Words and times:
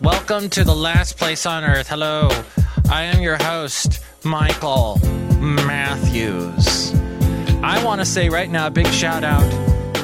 Welcome 0.00 0.48
to 0.50 0.64
the 0.64 0.74
last 0.74 1.18
place 1.18 1.44
on 1.44 1.64
earth. 1.64 1.88
Hello. 1.88 2.30
I 2.90 3.02
am 3.02 3.20
your 3.20 3.36
host, 3.36 4.02
Michael 4.24 4.98
Matthews. 5.38 6.94
I 7.62 7.84
want 7.84 8.00
to 8.00 8.06
say 8.06 8.30
right 8.30 8.48
now 8.48 8.68
a 8.68 8.70
big 8.70 8.86
shout 8.86 9.22
out 9.22 9.44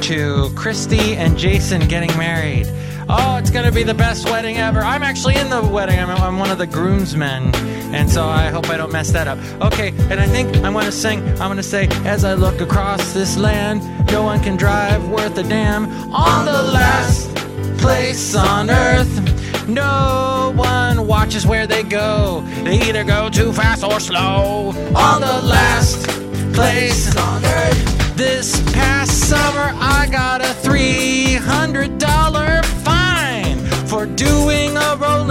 to 0.02 0.52
Christy 0.56 1.16
and 1.16 1.38
Jason 1.38 1.88
getting 1.88 2.14
married. 2.18 2.66
Oh, 3.12 3.38
it's 3.38 3.50
going 3.50 3.64
to 3.64 3.72
be 3.72 3.82
the 3.82 3.92
best 3.92 4.26
wedding 4.26 4.58
ever. 4.58 4.78
I'm 4.78 5.02
actually 5.02 5.34
in 5.34 5.50
the 5.50 5.60
wedding. 5.60 5.98
I'm, 5.98 6.10
I'm 6.10 6.38
one 6.38 6.52
of 6.52 6.58
the 6.58 6.66
groomsmen. 6.66 7.52
And 7.92 8.08
so 8.08 8.24
I 8.24 8.50
hope 8.50 8.70
I 8.70 8.76
don't 8.76 8.92
mess 8.92 9.10
that 9.10 9.26
up. 9.26 9.36
Okay, 9.60 9.88
and 10.10 10.20
I 10.20 10.26
think 10.26 10.56
I'm 10.58 10.74
going 10.74 10.84
to 10.84 10.92
sing. 10.92 11.18
I'm 11.30 11.48
going 11.48 11.56
to 11.56 11.62
say, 11.64 11.88
as 12.04 12.24
I 12.24 12.34
look 12.34 12.60
across 12.60 13.12
this 13.12 13.36
land, 13.36 13.82
no 14.12 14.22
one 14.22 14.40
can 14.40 14.56
drive 14.56 15.08
worth 15.08 15.36
a 15.38 15.42
damn 15.42 15.86
on 16.14 16.44
the 16.44 16.62
last 16.72 17.34
place 17.78 18.36
on 18.36 18.70
earth. 18.70 19.68
No 19.68 20.52
one 20.54 21.08
watches 21.08 21.44
where 21.44 21.66
they 21.66 21.82
go. 21.82 22.42
They 22.62 22.80
either 22.88 23.02
go 23.02 23.28
too 23.28 23.52
fast 23.52 23.82
or 23.82 23.98
slow 23.98 24.68
on 24.94 25.20
the 25.20 25.42
last 25.42 26.06
place 26.54 27.16
on 27.16 27.44
earth. 27.44 28.16
This 28.16 28.60
past 28.72 29.28
summer, 29.28 29.72
I 29.80 30.06
got 30.08 30.42
a 30.42 30.54
$300 30.62 32.29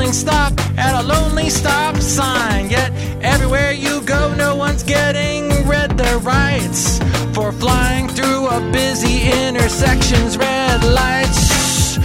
rolling 0.09 0.13
stop 0.13 0.53
at 0.77 1.03
a 1.03 1.07
lonely 1.07 1.49
stop 1.49 1.95
sign. 1.97 2.69
Yet, 2.69 2.91
everywhere 3.21 3.71
you 3.71 4.01
go, 4.01 4.33
no 4.35 4.55
one's 4.55 4.83
getting 4.83 5.67
red 5.67 5.97
their 5.97 6.17
rights 6.19 6.99
for 7.33 7.51
flying 7.51 8.07
through 8.07 8.47
a 8.47 8.59
busy 8.71 9.29
intersection's 9.31 10.37
red 10.37 10.83
lights. 10.83 11.97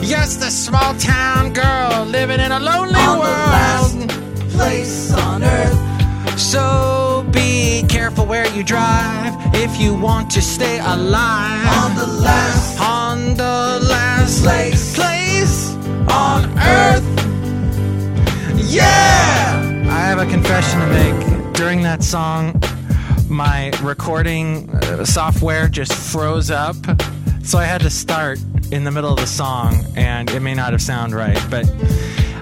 Yes, 0.00 0.36
the 0.36 0.50
small 0.50 0.94
town 0.96 1.52
girl 1.52 2.04
living 2.06 2.40
in 2.40 2.50
a 2.52 2.58
lonely 2.58 3.00
On 3.00 3.18
the 3.18 3.24
world. 3.24 3.52
last 3.52 4.08
place 4.56 5.12
on 5.14 5.44
earth. 5.44 6.38
So 6.38 7.24
be 7.30 7.84
careful 7.88 8.26
where 8.26 8.48
you 8.48 8.64
drive 8.64 9.34
if 9.54 9.80
you 9.80 9.94
want 9.94 10.30
to 10.32 10.42
stay 10.42 10.78
alive. 10.80 11.84
On 11.84 11.94
the 11.94 12.06
last 12.06 12.41
During 21.72 21.84
that 21.84 22.02
song, 22.02 22.60
my 23.30 23.72
recording 23.80 24.68
uh, 24.68 25.06
software 25.06 25.68
just 25.68 25.94
froze 25.94 26.50
up. 26.50 26.76
So 27.44 27.56
I 27.56 27.64
had 27.64 27.80
to 27.80 27.88
start 27.88 28.38
in 28.70 28.84
the 28.84 28.90
middle 28.90 29.10
of 29.10 29.16
the 29.16 29.26
song, 29.26 29.82
and 29.96 30.28
it 30.32 30.40
may 30.40 30.52
not 30.52 30.72
have 30.72 30.82
sounded 30.82 31.16
right. 31.16 31.42
But 31.48 31.64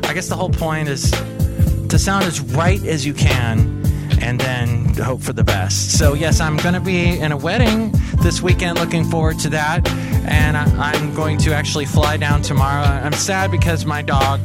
I 0.02 0.14
guess 0.14 0.28
the 0.28 0.34
whole 0.34 0.50
point 0.50 0.88
is 0.88 1.12
to 1.12 1.96
sound 1.96 2.24
as 2.24 2.40
right 2.40 2.84
as 2.84 3.06
you 3.06 3.14
can 3.14 3.86
and 4.20 4.40
then 4.40 4.94
hope 4.94 5.22
for 5.22 5.32
the 5.32 5.44
best. 5.44 5.96
So, 5.96 6.14
yes, 6.14 6.40
I'm 6.40 6.56
going 6.56 6.74
to 6.74 6.80
be 6.80 7.20
in 7.20 7.30
a 7.30 7.36
wedding 7.36 7.92
this 8.22 8.42
weekend. 8.42 8.80
Looking 8.80 9.04
forward 9.04 9.38
to 9.40 9.48
that. 9.50 9.88
And 10.26 10.56
I'm 10.56 11.14
going 11.14 11.38
to 11.38 11.54
actually 11.54 11.86
fly 11.86 12.16
down 12.16 12.42
tomorrow. 12.42 12.82
I'm 12.82 13.12
sad 13.12 13.52
because 13.52 13.86
my 13.86 14.02
dog, 14.02 14.40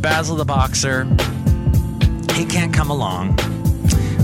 Basil 0.00 0.34
the 0.34 0.44
Boxer, 0.44 1.04
he 2.34 2.44
can't 2.44 2.74
come 2.74 2.90
along. 2.90 3.38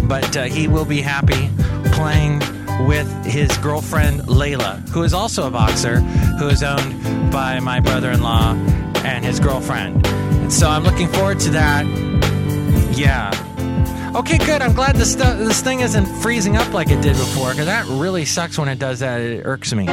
But 0.08 0.36
uh, 0.36 0.44
he 0.44 0.68
will 0.68 0.84
be 0.84 1.00
happy 1.00 1.50
playing 1.92 2.40
with 2.86 3.24
his 3.24 3.56
girlfriend 3.58 4.20
Layla, 4.22 4.88
who 4.90 5.02
is 5.02 5.12
also 5.14 5.46
a 5.46 5.50
boxer, 5.50 6.00
who 6.38 6.48
is 6.48 6.62
owned 6.62 7.32
by 7.32 7.58
my 7.60 7.80
brother 7.80 8.10
in 8.10 8.22
law 8.22 8.52
and 9.04 9.24
his 9.24 9.40
girlfriend. 9.40 10.06
And 10.06 10.52
so 10.52 10.68
I'm 10.68 10.84
looking 10.84 11.08
forward 11.08 11.40
to 11.40 11.50
that. 11.50 11.84
Yeah. 12.96 13.32
Okay, 14.14 14.38
good. 14.38 14.62
I'm 14.62 14.74
glad 14.74 14.96
this 14.96 15.12
stu- 15.12 15.44
this 15.44 15.60
thing 15.60 15.80
isn't 15.80 16.06
freezing 16.22 16.56
up 16.56 16.72
like 16.72 16.90
it 16.90 17.02
did 17.02 17.16
before, 17.16 17.50
because 17.50 17.66
that 17.66 17.86
really 17.86 18.24
sucks 18.24 18.58
when 18.58 18.68
it 18.68 18.78
does 18.78 19.00
that. 19.00 19.20
It 19.20 19.42
irks 19.44 19.74
me. 19.74 19.86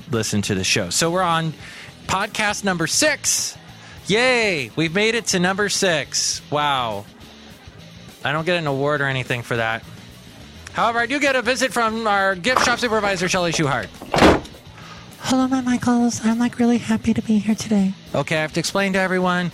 listen 0.09 0.41
to 0.43 0.55
the 0.55 0.63
show. 0.63 0.89
So 0.89 1.11
we're 1.11 1.21
on 1.21 1.53
podcast 2.07 2.63
number 2.63 2.87
six. 2.87 3.57
Yay! 4.07 4.71
We've 4.75 4.93
made 4.93 5.15
it 5.15 5.27
to 5.27 5.39
number 5.39 5.69
six. 5.69 6.41
Wow. 6.49 7.05
I 8.23 8.31
don't 8.31 8.45
get 8.45 8.57
an 8.57 8.67
award 8.67 9.01
or 9.01 9.05
anything 9.05 9.41
for 9.41 9.57
that. 9.57 9.83
However, 10.73 10.99
I 10.99 11.05
do 11.05 11.19
get 11.19 11.35
a 11.35 11.41
visit 11.41 11.73
from 11.73 12.07
our 12.07 12.35
gift 12.35 12.63
shop 12.63 12.79
supervisor, 12.79 13.27
Shelly 13.27 13.51
Schuhart. 13.51 13.89
Hello, 15.31 15.47
Matt 15.47 15.63
Michaels. 15.63 16.19
I'm 16.25 16.39
like 16.39 16.59
really 16.59 16.77
happy 16.77 17.13
to 17.13 17.21
be 17.21 17.37
here 17.37 17.55
today. 17.55 17.93
Okay, 18.13 18.35
I 18.35 18.41
have 18.41 18.51
to 18.51 18.59
explain 18.59 18.91
to 18.91 18.99
everyone 18.99 19.53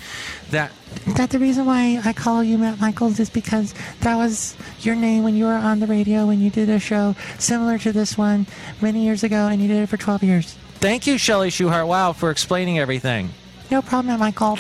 that 0.50 0.71
That 1.18 1.29
the 1.29 1.38
reason 1.38 1.68
why 1.68 2.01
I 2.03 2.13
call 2.13 2.44
you 2.44 2.57
Matt 2.57 2.79
Michaels 2.79 3.19
is 3.19 3.29
because 3.29 3.75
that 4.00 4.15
was 4.15 4.56
your 4.79 4.95
name 4.95 5.21
when 5.21 5.35
you 5.35 5.45
were 5.45 5.53
on 5.53 5.79
the 5.79 5.85
radio 5.85 6.25
when 6.25 6.41
you 6.41 6.50
did 6.50 6.68
a 6.68 6.79
show 6.79 7.15
similar 7.38 7.77
to 7.77 7.91
this 7.91 8.18
one 8.18 8.47
many 8.81 9.06
years 9.06 9.24
ago, 9.24 9.50
and 9.50 9.62
you 9.62 9.68
did 9.68 9.83
it 9.83 9.85
for 9.85 9.97
12 9.97 10.24
years. 10.24 10.57
thank 10.79 11.06
you, 11.06 11.19
Shelly 11.19 11.51
Schuhart. 11.51 11.88
Wow, 11.88 12.12
for 12.12 12.31
explaining 12.31 12.79
everything. 12.79 13.29
No 13.69 13.83
problem, 13.83 14.07
Matt 14.07 14.19
Michael. 14.19 14.57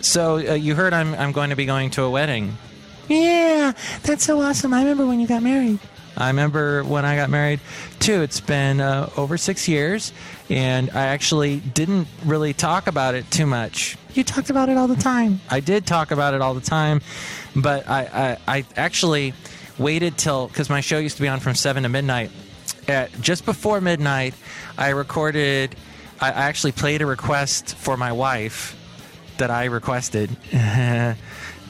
So 0.00 0.36
uh, 0.36 0.54
you 0.54 0.74
heard 0.74 0.94
I'm 0.94 1.14
I'm 1.16 1.32
going 1.32 1.50
to 1.50 1.56
be 1.56 1.66
going 1.66 1.90
to 1.90 2.04
a 2.04 2.10
wedding. 2.10 2.56
Yeah, 3.06 3.72
that's 4.02 4.24
so 4.24 4.40
awesome. 4.40 4.72
I 4.72 4.80
remember 4.80 5.04
when 5.04 5.20
you 5.20 5.26
got 5.26 5.42
married. 5.42 5.78
I 6.16 6.28
remember 6.28 6.84
when 6.84 7.04
I 7.04 7.16
got 7.16 7.30
married 7.30 7.60
too. 7.98 8.22
It's 8.22 8.40
been 8.40 8.80
uh, 8.80 9.10
over 9.16 9.36
six 9.36 9.68
years, 9.68 10.12
and 10.50 10.90
I 10.90 11.06
actually 11.06 11.60
didn't 11.60 12.08
really 12.24 12.52
talk 12.52 12.86
about 12.86 13.14
it 13.14 13.30
too 13.30 13.46
much. 13.46 13.96
You 14.14 14.24
talked 14.24 14.50
about 14.50 14.68
it 14.68 14.76
all 14.76 14.88
the 14.88 14.96
time. 14.96 15.40
I 15.50 15.60
did 15.60 15.86
talk 15.86 16.10
about 16.10 16.34
it 16.34 16.40
all 16.42 16.54
the 16.54 16.60
time, 16.60 17.00
but 17.56 17.88
I, 17.88 18.36
I, 18.46 18.58
I 18.58 18.64
actually 18.76 19.32
waited 19.78 20.18
till 20.18 20.48
because 20.48 20.68
my 20.68 20.80
show 20.80 20.98
used 20.98 21.16
to 21.16 21.22
be 21.22 21.28
on 21.28 21.40
from 21.40 21.54
seven 21.54 21.84
to 21.84 21.88
midnight. 21.88 22.30
At 22.88 23.18
just 23.20 23.44
before 23.44 23.80
midnight, 23.80 24.34
I 24.76 24.90
recorded. 24.90 25.76
I 26.20 26.28
I 26.28 26.30
actually 26.30 26.72
played 26.72 27.02
a 27.02 27.06
request 27.06 27.74
for 27.74 27.96
my 27.96 28.12
wife 28.12 28.76
that 29.38 29.50
I 29.50 29.64
requested. 29.64 30.30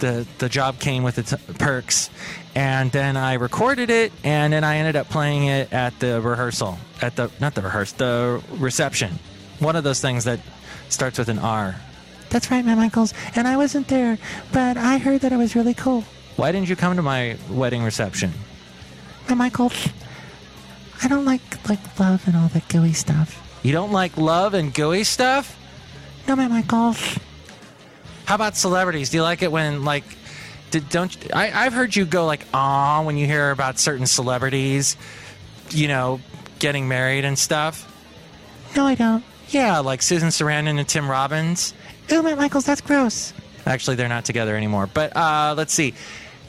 the 0.03 0.27
The 0.39 0.49
job 0.49 0.79
came 0.79 1.03
with 1.03 1.19
its 1.19 1.33
perks, 1.59 2.11
and 2.55 2.93
then 2.93 3.17
I 3.17 3.35
recorded 3.35 3.89
it, 3.89 4.13
and 4.25 4.53
then 4.53 4.65
I 4.65 4.77
ended 4.77 4.97
up 4.97 5.09
playing 5.09 5.45
it 5.47 5.73
at 5.73 5.99
the 6.01 6.21
rehearsal, 6.21 6.77
at 7.01 7.17
the 7.17 7.31
not 7.41 7.55
the 7.55 7.63
rehearsal, 7.63 7.97
the 7.99 8.43
reception. 8.59 9.19
One 9.61 9.77
of 9.77 9.85
those 9.85 10.01
things 10.01 10.25
that 10.25 10.41
starts 10.89 11.19
with 11.19 11.29
an 11.29 11.39
R. 11.39 11.77
That's 12.31 12.51
right, 12.51 12.65
Matt 12.65 12.79
Michaels. 12.79 13.15
And 13.37 13.47
I 13.47 13.57
wasn't 13.57 13.89
there, 13.89 14.19
but 14.53 14.77
I 14.77 14.99
heard 14.99 15.21
that 15.21 15.33
it 15.33 15.37
was 15.37 15.55
really 15.55 15.75
cool. 15.75 16.05
Why 16.37 16.51
didn't 16.51 16.69
you 16.69 16.77
come 16.77 16.97
to 16.97 17.03
my 17.03 17.37
wedding 17.49 17.83
reception? 17.85 18.33
Matt 19.29 19.39
Michaels, 19.39 19.89
I 21.03 21.09
don't 21.09 21.25
like 21.25 21.43
like 21.69 21.81
love 22.01 22.27
and 22.27 22.37
all 22.37 22.49
that 22.49 22.69
gooey 22.69 22.93
stuff. 22.93 23.39
You 23.63 23.73
don't 23.73 23.93
like 23.93 24.17
love 24.17 24.55
and 24.55 24.75
gooey 24.75 25.05
stuff? 25.05 25.57
No, 26.27 26.35
Matt 26.37 26.51
Michaels. 26.51 27.19
How 28.25 28.35
about 28.37 28.57
celebrities? 28.57 29.11
Do 29.11 29.19
you 29.19 29.23
like 29.23 29.43
it 29.43 29.51
when 29.51 29.85
like 29.85 30.05
did, 30.71 30.89
don't 30.89 31.15
you, 31.15 31.31
I 31.35 31.67
I've 31.67 31.73
heard 31.73 31.95
you 31.95 32.05
go 32.05 32.25
like 32.25 32.47
ah 32.55 33.03
when 33.05 33.17
you 33.17 33.27
hear 33.27 33.51
about 33.51 33.79
certain 33.79 34.07
celebrities, 34.07 34.97
you 35.71 35.89
know, 35.89 36.21
getting 36.59 36.89
married 36.89 37.25
and 37.25 37.39
stuff? 37.39 37.89
No, 38.77 38.87
I 38.87 38.95
don't. 38.95 39.25
Yeah, 39.49 39.81
like 39.81 40.01
Susan 40.01 40.29
Sarandon 40.29 40.79
and 40.79 40.89
Tim 40.89 41.11
Robbins. 41.11 41.75
Ooh, 42.11 42.23
Matt 42.23 42.39
Michaels, 42.39 42.65
that's 42.65 42.81
gross. 42.81 43.35
Actually, 43.67 43.97
they're 43.97 44.09
not 44.09 44.25
together 44.25 44.57
anymore. 44.57 44.89
But 44.93 45.17
uh 45.17 45.55
let's 45.57 45.75
see. 45.75 45.95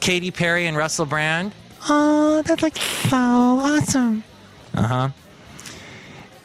Katy 0.00 0.30
Perry 0.30 0.66
and 0.66 0.76
Russell 0.76 1.06
Brand. 1.06 1.52
Oh, 1.88 2.42
that's 2.46 2.62
like 2.62 2.76
so 2.76 3.16
awesome. 3.16 4.24
Uh-huh. 4.74 5.08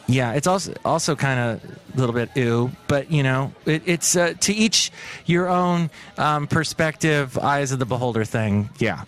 Yeah, 0.08 0.34
it's 0.34 0.48
also 0.48 0.74
also 0.84 1.16
kind 1.16 1.40
of 1.40 1.80
little 2.01 2.16
bit 2.16 2.30
ew, 2.36 2.72
but 2.88 3.12
you 3.12 3.24
know, 3.24 3.54
it, 3.66 3.84
it's 3.86 4.16
uh, 4.16 4.34
to 4.42 4.54
each 4.54 4.92
your 5.25 5.48
own 5.48 5.90
um, 6.18 6.47
perspective, 6.47 7.38
eyes 7.38 7.71
of 7.71 7.80
the 7.80 7.85
beholder 7.85 8.26
thing. 8.26 8.69
Yeah. 8.80 9.04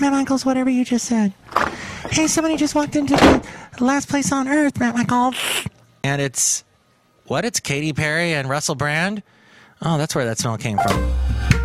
Matt 0.00 0.12
Michaels, 0.12 0.46
whatever 0.46 0.70
you 0.70 0.84
just 0.84 1.04
said. 1.06 1.32
Hey, 2.10 2.26
somebody 2.26 2.56
just 2.56 2.74
walked 2.74 2.96
into 2.96 3.14
the 3.16 3.84
last 3.84 4.08
place 4.08 4.32
on 4.32 4.48
earth, 4.48 4.78
Matt 4.80 4.94
Michaels. 4.94 5.36
And 6.02 6.22
it's 6.22 6.64
what? 7.26 7.44
It's 7.44 7.60
Katy 7.60 7.92
Perry 7.92 8.32
and 8.32 8.48
Russell 8.48 8.74
Brand. 8.74 9.22
Oh, 9.82 9.98
that's 9.98 10.14
where 10.14 10.24
that 10.24 10.38
smell 10.38 10.56
came 10.56 10.78
from. 10.78 11.59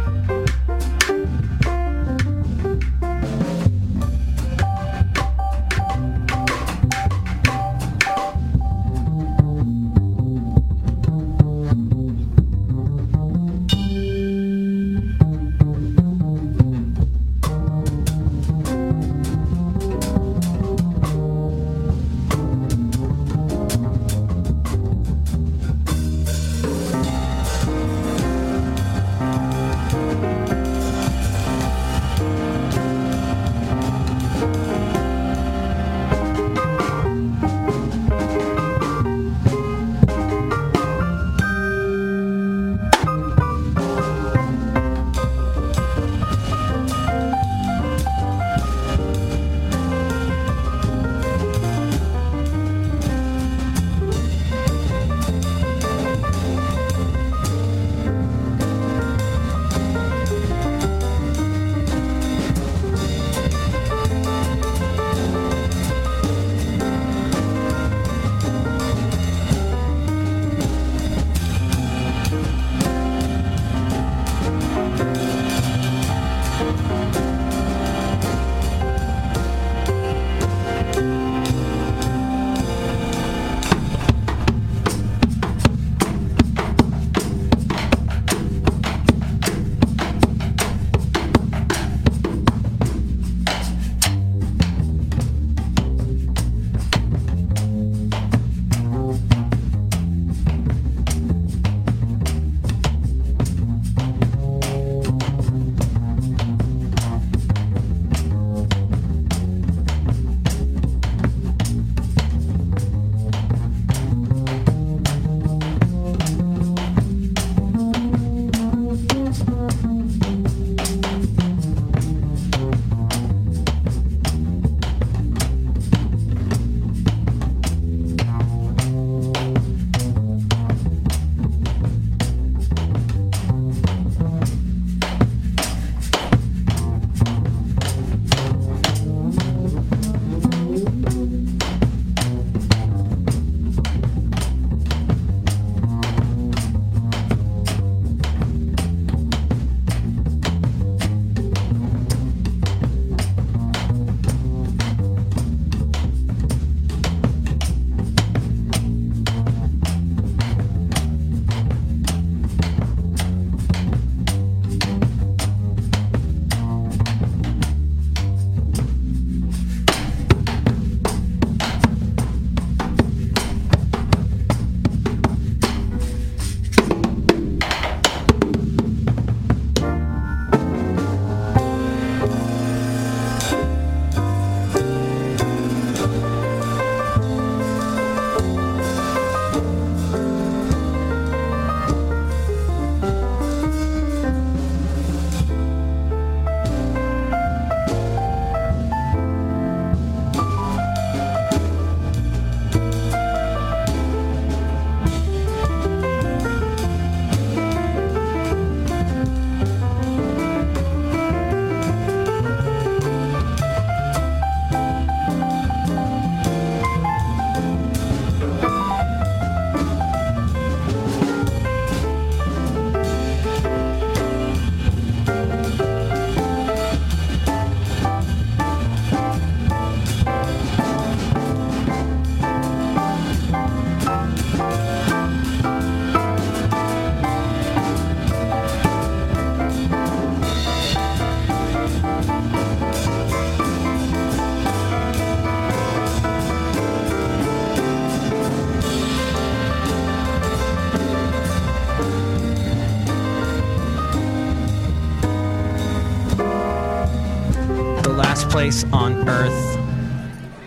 Place 258.65 258.83
on 258.91 259.29
earth. 259.29 259.77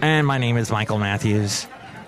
And 0.03 0.25
my 0.25 0.39
name 0.39 0.57
is 0.57 0.71
Michael 0.71 0.99
Matthews. 0.99 1.67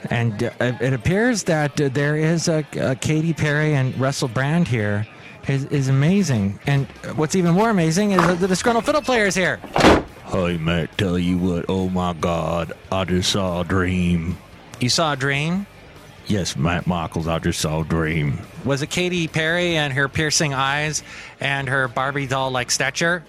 And 0.08 0.40
uh, 0.44 0.50
it 0.60 0.92
appears 0.92 1.42
that 1.44 1.80
uh, 1.80 1.88
there 1.88 2.16
is 2.16 2.46
a, 2.46 2.64
a 2.76 2.94
Katy 2.94 3.32
Perry 3.32 3.74
and 3.74 3.98
Russell 3.98 4.28
Brand 4.28 4.68
here. 4.68 5.04
Is, 5.48 5.64
is 5.64 5.88
amazing. 5.88 6.60
And 6.64 6.86
what's 7.16 7.34
even 7.34 7.54
more 7.54 7.70
amazing 7.70 8.12
is 8.12 8.24
that 8.24 8.38
the 8.38 8.46
disgruntled 8.46 8.84
fiddle 8.84 9.02
player 9.02 9.24
is 9.24 9.34
here. 9.34 9.56
Hey, 10.26 10.58
Matt, 10.58 10.96
tell 10.96 11.18
you 11.18 11.38
what, 11.38 11.64
oh 11.68 11.88
my 11.88 12.12
God, 12.12 12.72
I 12.92 13.04
just 13.04 13.32
saw 13.32 13.62
a 13.62 13.64
dream. 13.64 14.38
You 14.78 14.90
saw 14.90 15.14
a 15.14 15.16
dream? 15.16 15.66
Yes, 16.28 16.54
Matt 16.54 16.86
Michaels, 16.86 17.26
I 17.26 17.40
just 17.40 17.58
saw 17.58 17.80
a 17.80 17.84
dream. 17.84 18.38
Was 18.64 18.82
it 18.82 18.90
Katy 18.90 19.26
Perry 19.26 19.76
and 19.76 19.92
her 19.92 20.08
piercing 20.08 20.54
eyes 20.54 21.02
and 21.40 21.68
her 21.68 21.88
Barbie 21.88 22.28
doll 22.28 22.52
like 22.52 22.70
stature? 22.70 23.24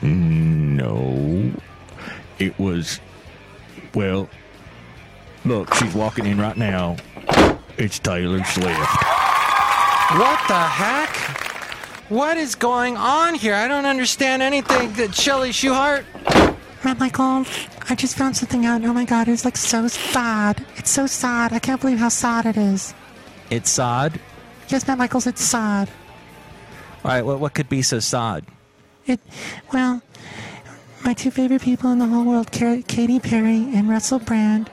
No, 0.00 1.52
it 2.38 2.58
was, 2.58 3.00
well, 3.94 4.28
look, 5.44 5.74
she's 5.74 5.94
walking 5.94 6.26
in 6.26 6.38
right 6.40 6.56
now. 6.56 6.96
It's 7.76 7.98
Taylor 7.98 8.44
Swift. 8.44 8.78
What 10.16 10.40
the 10.48 10.54
heck? 10.54 11.16
What 12.10 12.36
is 12.36 12.54
going 12.54 12.96
on 12.96 13.34
here? 13.34 13.54
I 13.54 13.66
don't 13.66 13.86
understand 13.86 14.42
anything. 14.42 14.92
That 14.92 15.14
Shelley 15.14 15.50
Shuhart. 15.50 16.04
Matt 16.84 16.98
Michaels, 16.98 17.48
I 17.88 17.94
just 17.94 18.16
found 18.16 18.36
something 18.36 18.66
out. 18.66 18.84
Oh 18.84 18.92
my 18.92 19.06
god, 19.06 19.26
it's 19.26 19.44
like 19.44 19.56
so 19.56 19.88
sad. 19.88 20.64
It's 20.76 20.90
so 20.90 21.06
sad. 21.06 21.54
I 21.54 21.58
can't 21.58 21.80
believe 21.80 21.98
how 21.98 22.10
sad 22.10 22.44
it 22.44 22.58
is. 22.58 22.92
It's 23.48 23.70
sad? 23.70 24.20
Yes, 24.68 24.86
Matt 24.86 24.98
Michaels, 24.98 25.26
it's 25.26 25.42
sad. 25.42 25.88
All 27.04 27.10
right, 27.10 27.24
what, 27.24 27.40
what 27.40 27.54
could 27.54 27.68
be 27.68 27.80
so 27.82 28.00
sad? 28.00 28.44
It, 29.06 29.20
well, 29.72 30.02
my 31.04 31.12
two 31.14 31.30
favorite 31.30 31.62
people 31.62 31.92
in 31.92 31.98
the 31.98 32.06
whole 32.06 32.24
world, 32.24 32.50
Ka- 32.50 32.82
Katy 32.86 33.20
Perry 33.20 33.68
and 33.74 33.88
Russell 33.88 34.18
Brand, 34.18 34.70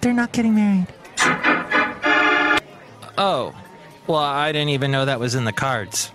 they're 0.00 0.12
not 0.12 0.32
getting 0.32 0.54
married. 0.54 0.86
Oh, 3.16 3.54
well, 4.06 4.18
I 4.18 4.52
didn't 4.52 4.70
even 4.70 4.90
know 4.90 5.04
that 5.04 5.20
was 5.20 5.34
in 5.34 5.44
the 5.44 5.52
cards. 5.52 6.12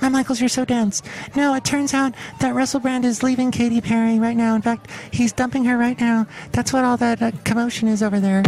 Matt 0.00 0.12
Michaels, 0.12 0.40
you're 0.40 0.48
so 0.48 0.64
dense. 0.64 1.02
No, 1.34 1.54
it 1.54 1.64
turns 1.64 1.92
out 1.92 2.14
that 2.40 2.54
Russell 2.54 2.80
Brand 2.80 3.04
is 3.04 3.22
leaving 3.22 3.50
Katy 3.50 3.80
Perry 3.80 4.18
right 4.18 4.36
now. 4.36 4.54
In 4.54 4.62
fact, 4.62 4.88
he's 5.12 5.32
dumping 5.32 5.64
her 5.64 5.76
right 5.76 5.98
now. 6.00 6.26
That's 6.52 6.72
what 6.72 6.84
all 6.84 6.96
that 6.98 7.20
uh, 7.20 7.32
commotion 7.44 7.88
is 7.88 8.02
over 8.02 8.20
there. 8.20 8.42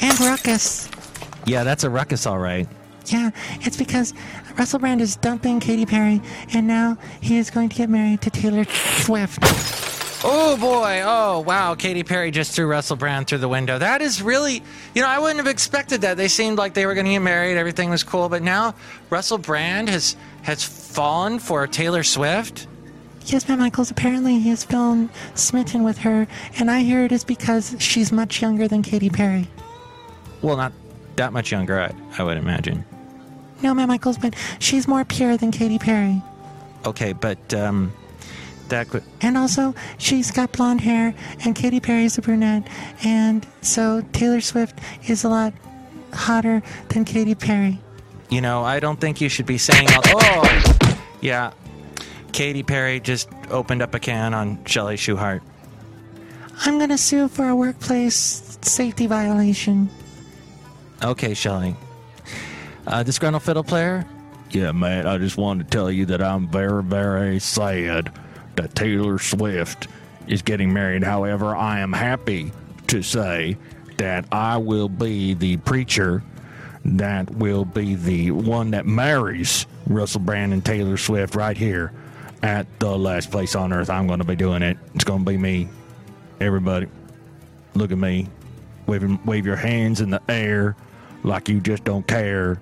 And 0.00 0.18
ruckus. 0.20 0.88
Yeah, 1.46 1.62
that's 1.64 1.84
a 1.84 1.90
ruckus, 1.90 2.26
all 2.26 2.38
right. 2.38 2.66
Yeah, 3.06 3.30
it's 3.60 3.76
because 3.76 4.14
Russell 4.56 4.78
Brand 4.78 5.00
is 5.00 5.16
dumping 5.16 5.60
Katy 5.60 5.86
Perry, 5.86 6.20
and 6.54 6.66
now 6.66 6.96
he 7.20 7.38
is 7.38 7.50
going 7.50 7.68
to 7.68 7.76
get 7.76 7.90
married 7.90 8.20
to 8.22 8.30
Taylor 8.30 8.64
Swift. 8.64 9.38
Oh 10.24 10.56
boy! 10.56 11.02
Oh 11.04 11.40
wow! 11.40 11.74
Katy 11.74 12.04
Perry 12.04 12.30
just 12.30 12.54
threw 12.54 12.66
Russell 12.66 12.94
Brand 12.96 13.26
through 13.26 13.38
the 13.38 13.48
window. 13.48 13.78
That 13.78 14.00
is 14.02 14.22
really, 14.22 14.62
you 14.94 15.02
know, 15.02 15.08
I 15.08 15.18
wouldn't 15.18 15.38
have 15.38 15.48
expected 15.48 16.02
that. 16.02 16.16
They 16.16 16.28
seemed 16.28 16.58
like 16.58 16.74
they 16.74 16.86
were 16.86 16.94
going 16.94 17.06
to 17.06 17.12
get 17.12 17.18
married. 17.22 17.56
Everything 17.56 17.90
was 17.90 18.04
cool, 18.04 18.28
but 18.28 18.40
now 18.40 18.76
Russell 19.10 19.38
Brand 19.38 19.88
has 19.88 20.14
has 20.42 20.62
fallen 20.62 21.40
for 21.40 21.66
Taylor 21.66 22.04
Swift. 22.04 22.68
Yes, 23.26 23.48
Matt 23.48 23.58
Michaels, 23.58 23.90
apparently 23.90 24.38
he 24.38 24.48
has 24.50 24.64
been 24.64 25.08
smitten 25.34 25.84
with 25.84 25.98
her, 25.98 26.26
and 26.58 26.70
I 26.70 26.80
hear 26.80 27.04
it 27.04 27.12
is 27.12 27.24
because 27.24 27.76
she's 27.78 28.10
much 28.12 28.42
younger 28.42 28.66
than 28.66 28.82
Katy 28.82 29.10
Perry. 29.10 29.48
Well, 30.40 30.56
not 30.56 30.72
that 31.16 31.32
much 31.32 31.52
younger, 31.52 31.80
I, 31.80 31.92
I 32.18 32.24
would 32.24 32.36
imagine. 32.36 32.84
No, 33.62 33.74
Matt 33.74 33.88
Michaels, 33.88 34.18
but 34.18 34.34
she's 34.58 34.88
more 34.88 35.04
pure 35.04 35.36
than 35.36 35.50
Katy 35.50 35.78
Perry. 35.78 36.22
Okay, 36.84 37.12
but 37.12 37.54
um, 37.54 37.92
that 38.68 38.88
could. 38.88 39.04
And 39.20 39.36
also, 39.36 39.74
she's 39.98 40.30
got 40.30 40.52
blonde 40.52 40.80
hair, 40.80 41.14
and 41.44 41.54
Katy 41.54 41.80
Perry's 41.80 42.18
a 42.18 42.22
brunette, 42.22 42.66
and 43.04 43.46
so 43.60 44.04
Taylor 44.12 44.40
Swift 44.40 44.78
is 45.06 45.24
a 45.24 45.28
lot 45.28 45.52
hotter 46.12 46.62
than 46.88 47.04
Katy 47.04 47.34
Perry. 47.34 47.78
You 48.30 48.40
know, 48.40 48.62
I 48.64 48.80
don't 48.80 49.00
think 49.00 49.20
you 49.20 49.28
should 49.28 49.46
be 49.46 49.58
saying 49.58 49.88
all. 49.88 50.02
Oh, 50.06 50.98
yeah. 51.20 51.52
Katy 52.32 52.62
Perry 52.62 52.98
just 52.98 53.28
opened 53.50 53.82
up 53.82 53.94
a 53.94 54.00
can 54.00 54.32
on 54.32 54.64
Shelley 54.64 54.96
Shuhart. 54.96 55.42
I'm 56.64 56.78
gonna 56.78 56.96
sue 56.98 57.28
for 57.28 57.48
a 57.48 57.56
workplace 57.56 58.58
safety 58.62 59.06
violation. 59.06 59.90
Okay, 61.02 61.34
Shelley. 61.34 61.76
Uh, 62.86 63.02
disgruntled 63.02 63.42
fiddle 63.42 63.64
player. 63.64 64.04
Yeah, 64.50 64.72
Matt, 64.72 65.06
I 65.06 65.18
just 65.18 65.36
wanted 65.36 65.64
to 65.64 65.70
tell 65.70 65.90
you 65.90 66.06
that 66.06 66.22
I'm 66.22 66.48
very, 66.48 66.82
very 66.82 67.38
sad 67.38 68.12
that 68.56 68.74
Taylor 68.74 69.18
Swift 69.18 69.88
is 70.26 70.42
getting 70.42 70.72
married. 70.72 71.02
However, 71.02 71.56
I 71.56 71.80
am 71.80 71.92
happy 71.92 72.52
to 72.88 73.02
say 73.02 73.56
that 73.96 74.26
I 74.30 74.58
will 74.58 74.88
be 74.88 75.34
the 75.34 75.56
preacher 75.58 76.22
that 76.84 77.30
will 77.30 77.64
be 77.64 77.94
the 77.94 78.32
one 78.32 78.72
that 78.72 78.86
marries 78.86 79.66
Russell 79.86 80.20
Brand 80.20 80.52
and 80.52 80.64
Taylor 80.64 80.96
Swift 80.96 81.34
right 81.34 81.56
here 81.56 81.92
at 82.42 82.66
the 82.80 82.96
last 82.98 83.30
place 83.30 83.54
on 83.54 83.72
earth. 83.72 83.88
I'm 83.88 84.06
going 84.06 84.18
to 84.18 84.24
be 84.24 84.36
doing 84.36 84.62
it. 84.62 84.76
It's 84.94 85.04
going 85.04 85.24
to 85.24 85.30
be 85.30 85.38
me. 85.38 85.68
Everybody, 86.40 86.88
look 87.74 87.92
at 87.92 87.98
me. 87.98 88.28
Wave, 88.86 89.24
wave 89.24 89.46
your 89.46 89.56
hands 89.56 90.00
in 90.00 90.10
the 90.10 90.20
air 90.28 90.76
like 91.22 91.48
you 91.48 91.60
just 91.60 91.84
don't 91.84 92.06
care. 92.06 92.60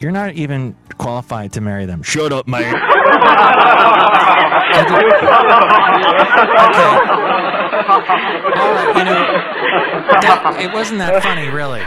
You're 0.00 0.12
not 0.12 0.34
even 0.34 0.76
qualified 0.98 1.52
to 1.52 1.60
marry 1.60 1.86
them. 1.86 2.02
Shut 2.02 2.32
up, 2.32 2.46
man. 2.46 2.74
All 7.84 8.00
right, 8.72 8.96
you 8.96 9.04
know, 9.04 9.14
that, 10.20 10.56
it 10.60 10.72
wasn't 10.72 10.98
that 10.98 11.22
funny, 11.22 11.48
really. 11.48 11.82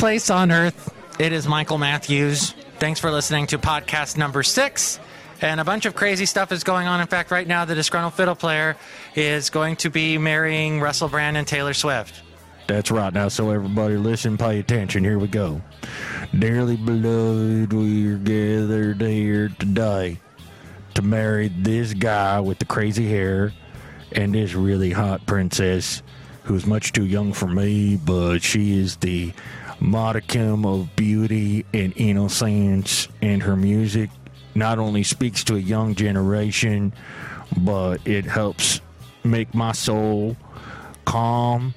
Place 0.00 0.30
on 0.30 0.50
earth. 0.50 0.94
It 1.18 1.30
is 1.30 1.46
Michael 1.46 1.76
Matthews. 1.76 2.54
Thanks 2.78 2.98
for 2.98 3.10
listening 3.10 3.46
to 3.48 3.58
podcast 3.58 4.16
number 4.16 4.42
six. 4.42 4.98
And 5.42 5.60
a 5.60 5.64
bunch 5.64 5.84
of 5.84 5.94
crazy 5.94 6.24
stuff 6.24 6.52
is 6.52 6.64
going 6.64 6.86
on. 6.86 7.02
In 7.02 7.06
fact, 7.06 7.30
right 7.30 7.46
now, 7.46 7.66
the 7.66 7.74
disgruntled 7.74 8.14
fiddle 8.14 8.34
player 8.34 8.78
is 9.14 9.50
going 9.50 9.76
to 9.76 9.90
be 9.90 10.16
marrying 10.16 10.80
Russell 10.80 11.08
Brand 11.08 11.36
and 11.36 11.46
Taylor 11.46 11.74
Swift. 11.74 12.22
That's 12.66 12.90
right. 12.90 13.12
Now, 13.12 13.28
so 13.28 13.50
everybody 13.50 13.98
listen, 13.98 14.38
pay 14.38 14.58
attention. 14.58 15.04
Here 15.04 15.18
we 15.18 15.28
go. 15.28 15.60
Dearly 16.38 16.78
beloved, 16.78 17.70
we 17.70 18.10
are 18.10 18.16
gathered 18.16 19.02
here 19.02 19.50
today 19.58 20.18
to 20.94 21.02
marry 21.02 21.48
this 21.48 21.92
guy 21.92 22.40
with 22.40 22.58
the 22.58 22.64
crazy 22.64 23.06
hair 23.06 23.52
and 24.12 24.34
this 24.34 24.54
really 24.54 24.92
hot 24.92 25.26
princess 25.26 26.02
who's 26.44 26.64
much 26.64 26.92
too 26.94 27.04
young 27.04 27.34
for 27.34 27.46
me, 27.46 27.96
but 27.96 28.38
she 28.38 28.80
is 28.80 28.96
the 28.96 29.32
modicum 29.80 30.64
of 30.66 30.94
beauty 30.96 31.64
and 31.72 31.92
innocence, 31.96 33.08
and 33.22 33.42
her 33.42 33.56
music 33.56 34.10
not 34.54 34.78
only 34.78 35.02
speaks 35.02 35.44
to 35.44 35.56
a 35.56 35.58
young 35.58 35.94
generation, 35.94 36.92
but 37.58 38.06
it 38.06 38.24
helps 38.24 38.80
make 39.24 39.54
my 39.54 39.72
soul 39.72 40.36
calm 41.04 41.74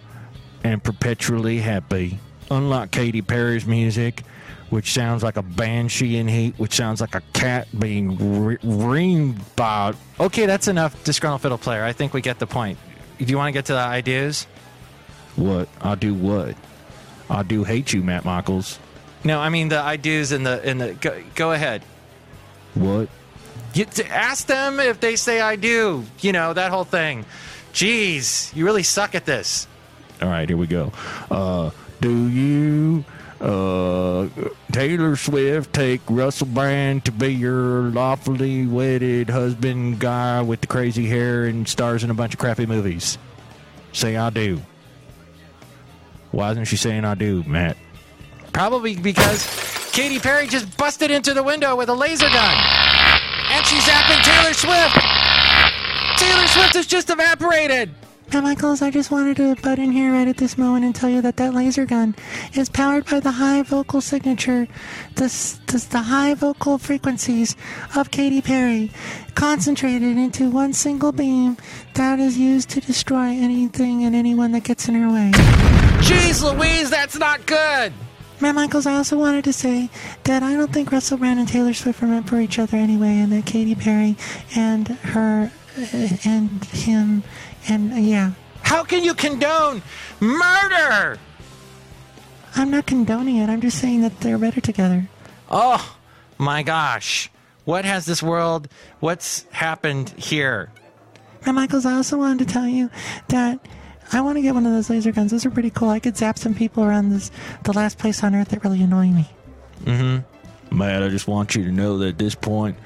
and 0.63 0.83
perpetually 0.83 1.59
happy. 1.59 2.19
Unlike 2.51 2.91
Katy 2.91 3.21
Perry's 3.21 3.65
music, 3.65 4.23
which 4.69 4.91
sounds 4.91 5.23
like 5.23 5.37
a 5.37 5.41
banshee 5.41 6.17
in 6.17 6.27
heat, 6.27 6.55
which 6.57 6.73
sounds 6.73 6.99
like 6.99 7.15
a 7.15 7.21
cat 7.33 7.67
being 7.79 8.45
re- 8.45 8.57
reamed 8.57 9.39
by. 9.55 9.93
Okay, 10.19 10.45
that's 10.45 10.67
enough, 10.67 11.03
disgruntled 11.03 11.41
fiddle 11.41 11.57
player. 11.57 11.83
I 11.83 11.93
think 11.93 12.13
we 12.13 12.21
get 12.21 12.39
the 12.39 12.47
point. 12.47 12.77
Do 13.19 13.25
you 13.25 13.37
want 13.37 13.49
to 13.49 13.51
get 13.51 13.65
to 13.65 13.73
the 13.73 13.79
ideas? 13.79 14.47
What? 15.35 15.69
I'll 15.81 15.95
do 15.95 16.13
what? 16.13 16.55
I 17.33 17.43
do 17.43 17.63
hate 17.63 17.91
you, 17.93 18.03
Matt 18.03 18.25
Michaels. 18.25 18.79
No, 19.23 19.39
I 19.39 19.49
mean 19.49 19.69
the 19.69 19.79
I 19.79 19.97
do's 19.97 20.31
and 20.31 20.45
the 20.45 20.61
and 20.63 20.79
the 20.79 20.93
go, 20.93 21.21
go 21.35 21.51
ahead. 21.51 21.81
What? 22.75 23.09
You, 23.73 23.85
to 23.85 24.07
ask 24.07 24.45
them 24.45 24.79
if 24.79 24.99
they 24.99 25.15
say 25.15 25.41
I 25.41 25.55
do. 25.55 26.03
You 26.21 26.31
know 26.31 26.53
that 26.53 26.71
whole 26.71 26.83
thing. 26.83 27.25
Jeez, 27.73 28.55
you 28.55 28.65
really 28.65 28.83
suck 28.83 29.15
at 29.15 29.25
this. 29.25 29.67
All 30.21 30.29
right, 30.29 30.47
here 30.47 30.57
we 30.57 30.67
go. 30.67 30.91
Uh, 31.31 31.71
do 31.99 32.27
you, 32.27 33.03
uh, 33.41 34.27
Taylor 34.71 35.15
Swift, 35.15 35.73
take 35.73 36.01
Russell 36.07 36.47
Brand 36.47 37.05
to 37.05 37.11
be 37.11 37.33
your 37.33 37.89
lawfully 37.89 38.67
wedded 38.67 39.31
husband 39.31 39.99
guy 39.99 40.41
with 40.43 40.61
the 40.61 40.67
crazy 40.67 41.07
hair 41.07 41.45
and 41.45 41.67
stars 41.67 42.03
in 42.03 42.11
a 42.11 42.13
bunch 42.13 42.35
of 42.35 42.39
crappy 42.39 42.67
movies? 42.67 43.17
Say 43.91 44.17
I 44.17 44.29
do. 44.29 44.61
Why 46.33 46.49
isn't 46.49 46.65
she 46.65 46.77
saying 46.77 47.05
I 47.05 47.13
do, 47.13 47.43
Matt? 47.43 47.77
Probably 48.53 48.95
because 48.95 49.45
Katy 49.91 50.19
Perry 50.19 50.47
just 50.47 50.75
busted 50.77 51.11
into 51.11 51.35
the 51.35 51.43
window 51.43 51.75
with 51.75 51.89
a 51.89 51.93
laser 51.93 52.27
gun, 52.27 52.57
and 53.51 53.65
she's 53.67 53.83
zapping 53.83 54.21
Taylor 54.23 54.53
Swift. 54.53 54.95
Taylor 56.17 56.47
Swift 56.47 56.73
has 56.73 56.87
just 56.87 57.11
evaporated. 57.11 57.93
Now, 58.33 58.41
Michaels, 58.41 58.81
I 58.81 58.89
just 58.89 59.11
wanted 59.11 59.37
to 59.37 59.55
butt 59.57 59.77
in 59.77 59.91
here 59.91 60.11
right 60.11 60.27
at 60.27 60.37
this 60.37 60.57
moment 60.57 60.85
and 60.85 60.95
tell 60.95 61.07
you 61.07 61.21
that 61.21 61.37
that 61.37 61.53
laser 61.53 61.85
gun 61.85 62.15
is 62.55 62.67
powered 62.67 63.05
by 63.05 63.19
the 63.19 63.29
high 63.29 63.61
vocal 63.61 64.01
signature, 64.01 64.67
the, 65.13 65.25
the, 65.67 65.85
the 65.91 66.01
high 66.01 66.33
vocal 66.33 66.79
frequencies 66.79 67.55
of 67.95 68.09
Katy 68.09 68.41
Perry, 68.41 68.89
concentrated 69.35 70.17
into 70.17 70.49
one 70.49 70.73
single 70.73 71.11
beam 71.11 71.57
that 71.93 72.17
is 72.17 72.35
used 72.35 72.71
to 72.71 72.81
destroy 72.81 73.27
anything 73.27 74.03
and 74.03 74.15
anyone 74.15 74.51
that 74.53 74.63
gets 74.63 74.89
in 74.89 74.95
her 74.95 75.13
way. 75.13 75.29
Jeez 76.01 76.41
Louise, 76.41 76.89
that's 76.89 77.19
not 77.19 77.45
good. 77.45 77.93
Matt 78.41 78.55
Michaels, 78.55 78.87
I 78.87 78.95
also 78.95 79.15
wanted 79.15 79.43
to 79.43 79.53
say 79.53 79.91
that 80.23 80.41
I 80.41 80.55
don't 80.55 80.73
think 80.73 80.91
Russell 80.91 81.19
Brand 81.19 81.37
and 81.37 81.47
Taylor 81.47 81.75
Swift 81.75 82.01
are 82.01 82.07
meant 82.07 82.27
for 82.27 82.39
each 82.39 82.57
other 82.57 82.77
anyway, 82.77 83.19
and 83.19 83.31
that 83.31 83.45
Katy 83.45 83.75
Perry 83.75 84.17
and 84.55 84.87
her 84.87 85.51
uh, 85.75 86.07
and 86.25 86.63
him 86.65 87.23
and 87.67 87.93
uh, 87.93 87.95
yeah. 87.97 88.31
How 88.61 88.83
can 88.83 89.03
you 89.03 89.13
condone 89.13 89.81
murder? 90.19 91.19
I'm 92.55 92.71
not 92.71 92.85
condoning 92.85 93.37
it. 93.37 93.49
I'm 93.49 93.61
just 93.61 93.79
saying 93.79 94.01
that 94.01 94.19
they're 94.21 94.37
better 94.37 94.61
together. 94.61 95.07
Oh 95.49 95.97
my 96.37 96.63
gosh. 96.63 97.29
What 97.65 97.85
has 97.85 98.05
this 98.05 98.21
world, 98.21 98.67
what's 98.99 99.43
happened 99.51 100.09
here? 100.17 100.71
Matt 101.45 101.55
Michaels, 101.55 101.85
I 101.85 101.93
also 101.93 102.17
wanted 102.17 102.47
to 102.47 102.53
tell 102.53 102.67
you 102.67 102.89
that 103.29 103.59
I 104.11 104.21
want 104.21 104.37
to 104.37 104.41
get 104.41 104.53
one 104.53 104.65
of 104.65 104.73
those 104.73 104.89
laser 104.89 105.11
guns. 105.11 105.31
Those 105.31 105.45
are 105.45 105.51
pretty 105.51 105.69
cool. 105.69 105.89
I 105.89 105.99
could 105.99 106.17
zap 106.17 106.37
some 106.37 106.53
people 106.53 106.83
around 106.83 107.09
this 107.09 107.31
the 107.63 107.73
last 107.73 107.97
place 107.97 108.23
on 108.23 108.35
earth 108.35 108.49
that 108.49 108.63
really 108.63 108.81
annoy 108.81 109.07
me. 109.07 109.29
Mm-hmm. 109.83 110.77
Matt, 110.77 111.03
I 111.03 111.09
just 111.09 111.27
want 111.27 111.55
you 111.55 111.63
to 111.65 111.71
know 111.71 111.97
that 111.99 112.09
at 112.09 112.17
this 112.17 112.35
point, 112.35 112.77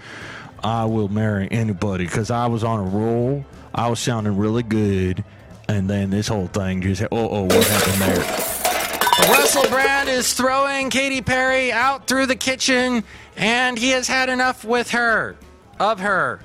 I 0.64 0.86
will 0.86 1.10
marry 1.10 1.48
anybody 1.52 2.06
because 2.06 2.32
I 2.32 2.48
was 2.48 2.64
on 2.64 2.80
a 2.80 2.90
roll. 2.90 3.46
I 3.78 3.88
was 3.90 4.00
sounding 4.00 4.36
really 4.38 4.64
good, 4.64 5.24
and 5.70 5.88
then 5.88 6.10
this 6.10 6.28
whole 6.28 6.48
thing 6.48 6.82
just, 6.82 7.04
oh, 7.04 7.08
oh, 7.12 7.44
what 7.44 7.68
happened 7.68 8.02
there? 8.02 9.30
Russell 9.30 9.70
Brand 9.70 10.10
is 10.10 10.34
throwing 10.34 10.90
Katy 10.90 11.22
Perry 11.22 11.72
out 11.72 12.08
through 12.08 12.26
the 12.26 12.36
kitchen, 12.36 13.04
and 13.36 13.78
he 13.78 13.92
has 13.92 14.08
had 14.08 14.30
enough 14.30 14.66
with 14.66 14.90
her, 14.92 15.36
of 15.80 16.00
her. 16.00 16.40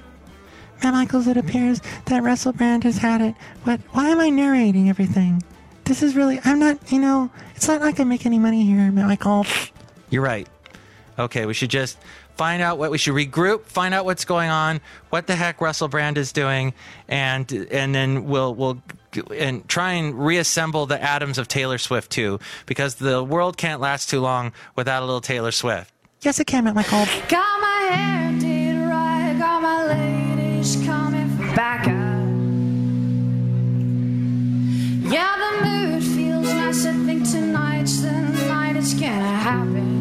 Matt 0.82 0.92
Michaels, 0.92 1.26
it 1.26 1.38
appears 1.38 1.80
that 2.06 2.22
Russell 2.22 2.52
Brand 2.52 2.84
has 2.84 2.98
had 2.98 3.22
it. 3.22 3.34
But 3.64 3.80
why 3.92 4.08
am 4.08 4.20
I 4.20 4.28
narrating 4.28 4.90
everything? 4.90 5.42
This 5.84 6.02
is 6.02 6.14
really, 6.14 6.38
I'm 6.44 6.58
not, 6.58 6.92
you 6.92 6.98
know, 6.98 7.30
it's 7.56 7.66
not 7.66 7.80
like 7.80 7.98
I 7.98 8.04
make 8.04 8.26
any 8.26 8.38
money 8.38 8.64
here, 8.66 8.90
Matt 8.92 9.06
Michaels. 9.06 9.48
You're 10.10 10.22
right. 10.22 10.48
Okay, 11.18 11.46
we 11.46 11.54
should 11.54 11.70
just 11.70 11.98
find 12.36 12.62
out 12.62 12.78
what 12.78 12.90
we 12.90 12.98
should 12.98 13.14
regroup, 13.14 13.64
find 13.64 13.94
out 13.94 14.04
what's 14.04 14.24
going 14.24 14.50
on, 14.50 14.80
what 15.10 15.26
the 15.26 15.36
heck 15.36 15.60
Russell 15.60 15.88
Brand 15.88 16.18
is 16.18 16.32
doing, 16.32 16.74
and 17.08 17.50
and 17.70 17.94
then 17.94 18.24
we'll 18.24 18.54
we'll 18.54 18.82
and 19.36 19.68
try 19.68 19.92
and 19.92 20.14
reassemble 20.14 20.86
the 20.86 21.02
atoms 21.02 21.38
of 21.38 21.48
Taylor 21.48 21.78
Swift 21.78 22.10
too, 22.10 22.38
because 22.66 22.96
the 22.96 23.22
world 23.22 23.56
can't 23.56 23.80
last 23.80 24.08
too 24.08 24.20
long 24.20 24.52
without 24.76 25.02
a 25.02 25.06
little 25.06 25.20
Taylor 25.20 25.52
Swift. 25.52 25.92
Yes, 26.22 26.38
it 26.40 26.46
can, 26.46 26.64
Matt 26.64 26.74
Michaels. 26.74 27.08
Got 27.28 27.60
my 27.60 27.88
hair 27.90 28.38
did 28.38 28.76
right, 28.88 29.36
got 29.38 29.60
my 29.60 29.86
ladies 29.86 30.76
coming 30.86 31.36
back 31.54 31.88
out. 31.88 32.12
Yeah, 35.12 35.36
the 35.36 35.66
mood 35.66 36.02
feels 36.02 36.46
nice. 36.46 36.86
I 36.86 36.92
think 37.04 37.28
tonight's 37.30 38.00
the 38.00 38.12
night 38.48 38.76
it's 38.76 38.94
gonna 38.94 39.10
happen. 39.10 39.91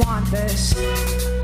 Want 0.00 0.30
this. 0.30 1.43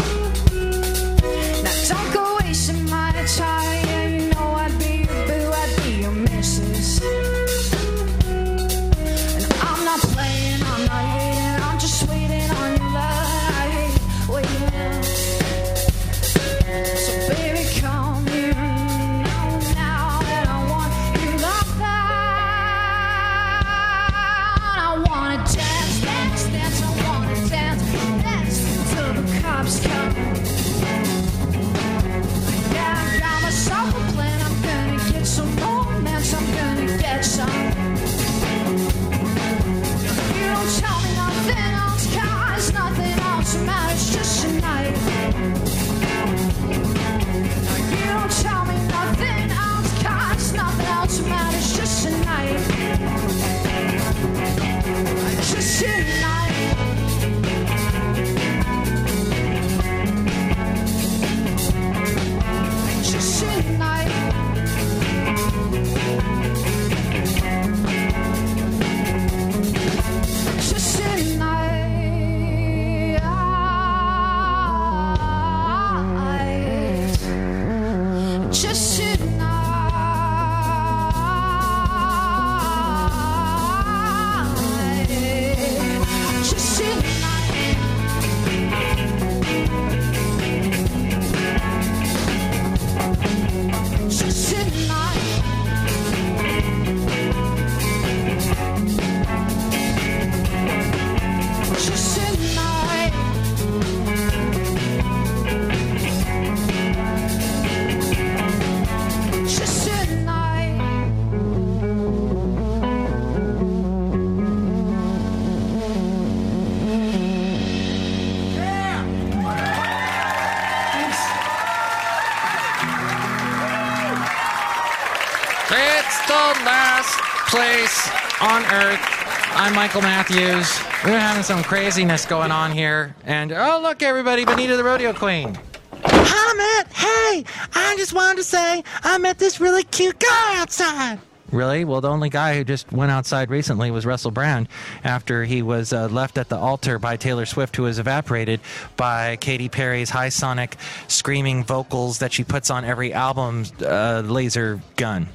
Michael 129.90 130.02
Matthews. 130.02 130.78
We're 131.04 131.18
having 131.18 131.42
some 131.42 131.64
craziness 131.64 132.24
going 132.24 132.52
on 132.52 132.70
here. 132.70 133.16
And 133.24 133.50
oh, 133.50 133.80
look, 133.82 134.04
everybody, 134.04 134.44
Benita 134.44 134.76
the 134.76 134.84
Rodeo 134.84 135.12
Queen. 135.12 135.58
Hi, 136.04 136.54
Matt. 136.54 136.92
Hey, 136.92 137.44
I 137.74 137.96
just 137.96 138.12
wanted 138.12 138.36
to 138.36 138.44
say 138.44 138.84
I 139.02 139.18
met 139.18 139.40
this 139.40 139.58
really 139.58 139.82
cute 139.82 140.20
guy 140.20 140.60
outside. 140.60 141.18
Really? 141.50 141.84
Well, 141.84 142.00
the 142.00 142.08
only 142.08 142.28
guy 142.28 142.54
who 142.54 142.62
just 142.62 142.92
went 142.92 143.10
outside 143.10 143.50
recently 143.50 143.90
was 143.90 144.06
Russell 144.06 144.30
Brand 144.30 144.68
after 145.02 145.42
he 145.44 145.60
was 145.60 145.92
uh, 145.92 146.06
left 146.06 146.38
at 146.38 146.48
the 146.48 146.56
altar 146.56 147.00
by 147.00 147.16
Taylor 147.16 147.44
Swift, 147.44 147.74
who 147.74 147.82
was 147.82 147.98
evaporated 147.98 148.60
by 148.96 149.38
Katy 149.38 149.68
Perry's 149.68 150.10
high 150.10 150.28
sonic 150.28 150.76
screaming 151.08 151.64
vocals 151.64 152.20
that 152.20 152.32
she 152.32 152.44
puts 152.44 152.70
on 152.70 152.84
every 152.84 153.12
album 153.12 153.64
uh, 153.84 154.22
laser 154.24 154.80
gun. 154.94 155.26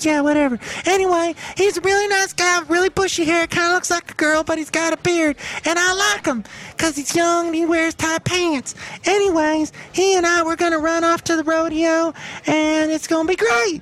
Yeah, 0.00 0.20
whatever. 0.20 0.58
Anyway, 0.84 1.34
he's 1.56 1.78
a 1.78 1.80
really 1.80 2.06
nice 2.08 2.32
guy, 2.32 2.62
really 2.68 2.90
bushy 2.90 3.24
hair, 3.24 3.46
kind 3.46 3.68
of 3.68 3.72
looks 3.72 3.90
like 3.90 4.10
a 4.10 4.14
girl, 4.14 4.44
but 4.44 4.58
he's 4.58 4.70
got 4.70 4.92
a 4.92 4.96
beard. 4.98 5.36
And 5.64 5.78
I 5.78 5.92
like 5.94 6.26
him 6.26 6.44
because 6.72 6.96
he's 6.96 7.14
young 7.14 7.46
and 7.46 7.54
he 7.54 7.64
wears 7.64 7.94
tight 7.94 8.24
pants. 8.24 8.74
Anyways, 9.04 9.72
he 9.92 10.16
and 10.16 10.26
I 10.26 10.42
were 10.42 10.56
going 10.56 10.72
to 10.72 10.78
run 10.78 11.02
off 11.02 11.24
to 11.24 11.36
the 11.36 11.44
rodeo, 11.44 12.12
and 12.46 12.90
it's 12.90 13.06
going 13.06 13.26
to 13.26 13.30
be 13.30 13.36
great. 13.36 13.80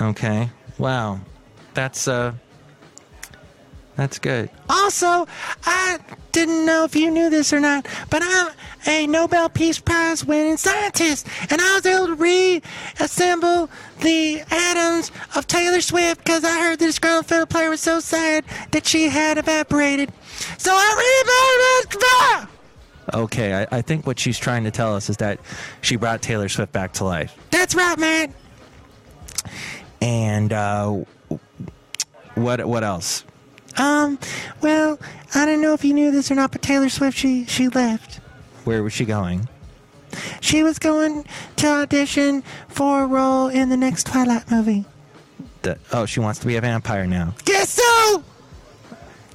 Okay. 0.00 0.50
Wow. 0.78 1.20
That's, 1.74 2.08
uh, 2.08 2.32
that's 3.96 4.18
good. 4.18 4.50
Also, 4.68 5.28
I 5.64 5.98
didn't 6.32 6.66
know 6.66 6.82
if 6.82 6.96
you 6.96 7.12
knew 7.12 7.30
this 7.30 7.52
or 7.52 7.60
not, 7.60 7.86
but 8.10 8.22
I'm 8.24 8.52
a 8.88 9.06
Nobel 9.06 9.48
Peace 9.48 9.78
Prize 9.78 10.24
winning 10.24 10.56
scientist, 10.56 11.28
and 11.48 11.60
I 11.60 11.74
was 11.76 11.86
able 11.86 12.08
to 12.08 12.14
reassemble 12.16 13.70
the 14.00 14.42
atoms 14.50 15.10
of 15.36 15.46
Taylor 15.46 15.80
Swift 15.80 16.24
because 16.24 16.44
I 16.44 16.58
heard 16.60 16.78
this 16.78 16.98
girl 16.98 17.22
fiddle 17.22 17.46
player 17.46 17.70
was 17.70 17.80
so 17.80 18.00
sad 18.00 18.44
that 18.72 18.86
she 18.86 19.08
had 19.08 19.38
evaporated. 19.38 20.12
So 20.58 20.70
I 20.72 20.94
it. 20.96 22.48
Okay, 23.12 23.54
I, 23.54 23.78
I 23.78 23.82
think 23.82 24.06
what 24.06 24.18
she's 24.18 24.38
trying 24.38 24.64
to 24.64 24.70
tell 24.70 24.94
us 24.96 25.08
is 25.08 25.18
that 25.18 25.38
she 25.82 25.96
brought 25.96 26.22
Taylor 26.22 26.48
Swift 26.48 26.72
back 26.72 26.92
to 26.94 27.04
life. 27.04 27.36
That's 27.50 27.74
right, 27.74 27.98
man. 27.98 28.34
And, 30.00 30.52
uh, 30.52 31.04
what, 32.34 32.64
what 32.66 32.82
else? 32.82 33.24
Um, 33.76 34.18
well, 34.60 34.98
I 35.34 35.46
don't 35.46 35.60
know 35.60 35.74
if 35.74 35.84
you 35.84 35.94
knew 35.94 36.10
this 36.10 36.30
or 36.30 36.34
not, 36.34 36.52
but 36.52 36.62
Taylor 36.62 36.88
Swift, 36.88 37.16
she, 37.16 37.44
she 37.44 37.68
left. 37.68 38.16
Where 38.64 38.82
was 38.82 38.92
she 38.92 39.04
going? 39.04 39.48
She 40.44 40.62
was 40.62 40.78
going 40.78 41.24
to 41.56 41.66
audition 41.66 42.42
for 42.68 43.04
a 43.04 43.06
role 43.06 43.48
in 43.48 43.70
the 43.70 43.78
next 43.78 44.08
Twilight 44.08 44.50
movie. 44.50 44.84
The, 45.62 45.78
oh, 45.90 46.04
she 46.04 46.20
wants 46.20 46.38
to 46.40 46.46
be 46.46 46.56
a 46.56 46.60
vampire 46.60 47.06
now. 47.06 47.34
Guess 47.46 47.70
so! 47.70 48.22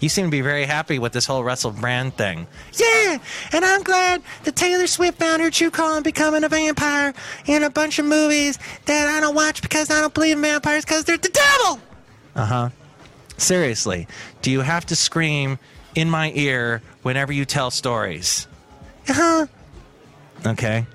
You 0.02 0.08
seem 0.08 0.26
to 0.26 0.32
be 0.32 0.42
very 0.42 0.66
happy 0.66 1.00
with 1.00 1.12
this 1.12 1.26
whole 1.26 1.44
Russell 1.44 1.72
Brand 1.72 2.16
thing. 2.16 2.46
Yeah, 2.74 3.18
and 3.52 3.66
I'm 3.66 3.82
glad 3.82 4.22
that 4.44 4.56
Taylor 4.56 4.86
Swift 4.86 5.18
found 5.18 5.42
her 5.42 5.50
true 5.50 5.72
calling 5.72 6.04
becoming 6.04 6.44
a 6.44 6.48
vampire 6.48 7.16
in 7.48 7.64
a 7.64 7.72
bunch 7.72 7.98
of 7.98 8.06
movies 8.06 8.60
that 8.86 9.08
I 9.08 9.20
don't 9.20 9.34
watch 9.34 9.64
because 9.64 9.90
I 9.90 10.02
don't 10.02 10.14
believe 10.14 10.36
in 10.36 10.44
vampires 10.44 10.86
because 10.86 11.06
they're 11.06 11.18
the 11.18 11.30
devil! 11.30 11.82
Uh 12.36 12.46
huh. 12.46 12.70
Seriously, 13.38 14.08
do 14.44 14.52
you 14.52 14.62
have 14.62 14.86
to 14.86 14.96
scream 14.96 15.58
in 15.96 16.08
my 16.08 16.32
ear 16.36 16.84
whenever 17.02 17.34
you 17.34 17.46
tell 17.46 17.72
stories? 17.72 18.48
Uh 19.08 19.14
huh. 19.14 19.48
Okay. 20.46 20.86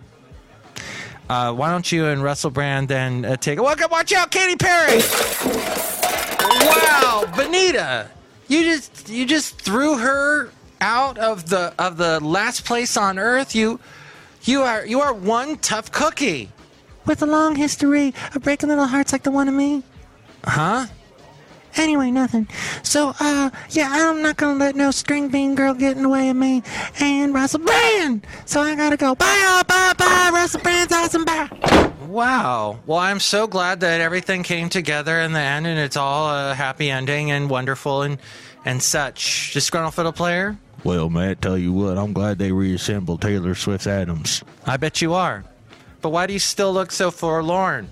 Uh, 1.28 1.52
why 1.52 1.70
don't 1.70 1.90
you 1.90 2.06
and 2.06 2.22
Russell 2.22 2.50
Brand 2.50 2.88
then 2.88 3.24
uh, 3.24 3.37
take 3.37 3.58
a 3.58 3.62
look? 3.62 3.80
Watch 3.90 4.12
out, 4.12 4.30
Katy 4.30 4.56
Perry! 4.56 5.00
Wow, 6.40 7.24
Benita, 7.37 8.10
you 8.48 8.62
just 8.64 9.08
you 9.08 9.24
just 9.26 9.60
threw 9.60 9.98
her 9.98 10.50
out 10.80 11.16
of 11.18 11.48
the 11.48 11.72
of 11.78 11.96
the 11.96 12.20
last 12.20 12.64
place 12.64 12.96
on 12.96 13.18
earth. 13.18 13.54
You 13.54 13.80
you 14.42 14.62
are 14.62 14.84
you 14.87 15.00
are 15.00 15.12
one 15.14 15.56
tough 15.58 15.90
cookie, 15.90 16.50
With 17.06 17.22
a 17.22 17.26
long 17.26 17.56
history 17.56 18.12
of 18.34 18.42
breaking 18.42 18.68
little 18.68 18.87
hearts 18.87 19.12
like 19.12 19.22
the 19.22 19.30
one 19.30 19.48
of 19.48 19.54
me. 19.54 19.82
huh? 20.44 20.87
Anyway, 21.76 22.10
nothing. 22.10 22.46
So, 22.82 23.14
uh, 23.20 23.50
yeah, 23.70 23.88
I'm 23.90 24.22
not 24.22 24.37
gonna 24.37 24.58
let 24.58 24.76
no 24.76 24.90
string 24.90 25.28
bean 25.28 25.54
girl 25.54 25.74
get 25.74 25.96
in 25.96 26.02
the 26.02 26.08
way 26.08 26.28
of 26.28 26.37
me 26.37 26.62
and 27.00 27.34
Russell 27.34 27.60
Brand! 27.60 28.26
So 28.44 28.60
I 28.60 28.74
gotta 28.76 28.96
go. 28.96 29.14
Bye, 29.14 29.44
all, 29.48 29.64
bye, 29.64 29.92
bye, 29.96 30.30
Russell 30.32 30.60
Brand's 30.60 30.92
awesome, 30.92 31.24
bye! 31.24 31.90
Wow. 32.06 32.78
Well, 32.87 32.98
I'm 32.98 33.18
so 33.18 33.46
glad 33.48 33.80
that 33.80 34.00
everything 34.00 34.44
came 34.44 34.68
together 34.68 35.20
in 35.20 35.32
the 35.32 35.40
end, 35.40 35.66
and 35.66 35.78
it's 35.80 35.96
all 35.96 36.30
a 36.30 36.54
happy 36.54 36.90
ending 36.90 37.30
and 37.30 37.50
wonderful 37.50 38.02
and 38.02 38.18
and 38.64 38.82
such. 38.82 39.52
Disgruntled 39.52 39.94
fiddle 39.94 40.12
player. 40.12 40.56
Well, 40.84 41.10
Matt, 41.10 41.40
tell 41.42 41.58
you 41.58 41.72
what, 41.72 41.98
I'm 41.98 42.12
glad 42.12 42.38
they 42.38 42.52
reassembled 42.52 43.22
Taylor 43.22 43.54
Swift's 43.54 43.87
atoms. 43.87 44.42
I 44.66 44.76
bet 44.76 45.02
you 45.02 45.14
are. 45.14 45.44
But 46.02 46.10
why 46.10 46.26
do 46.26 46.34
you 46.34 46.38
still 46.38 46.72
look 46.72 46.92
so 46.92 47.10
forlorn? 47.10 47.88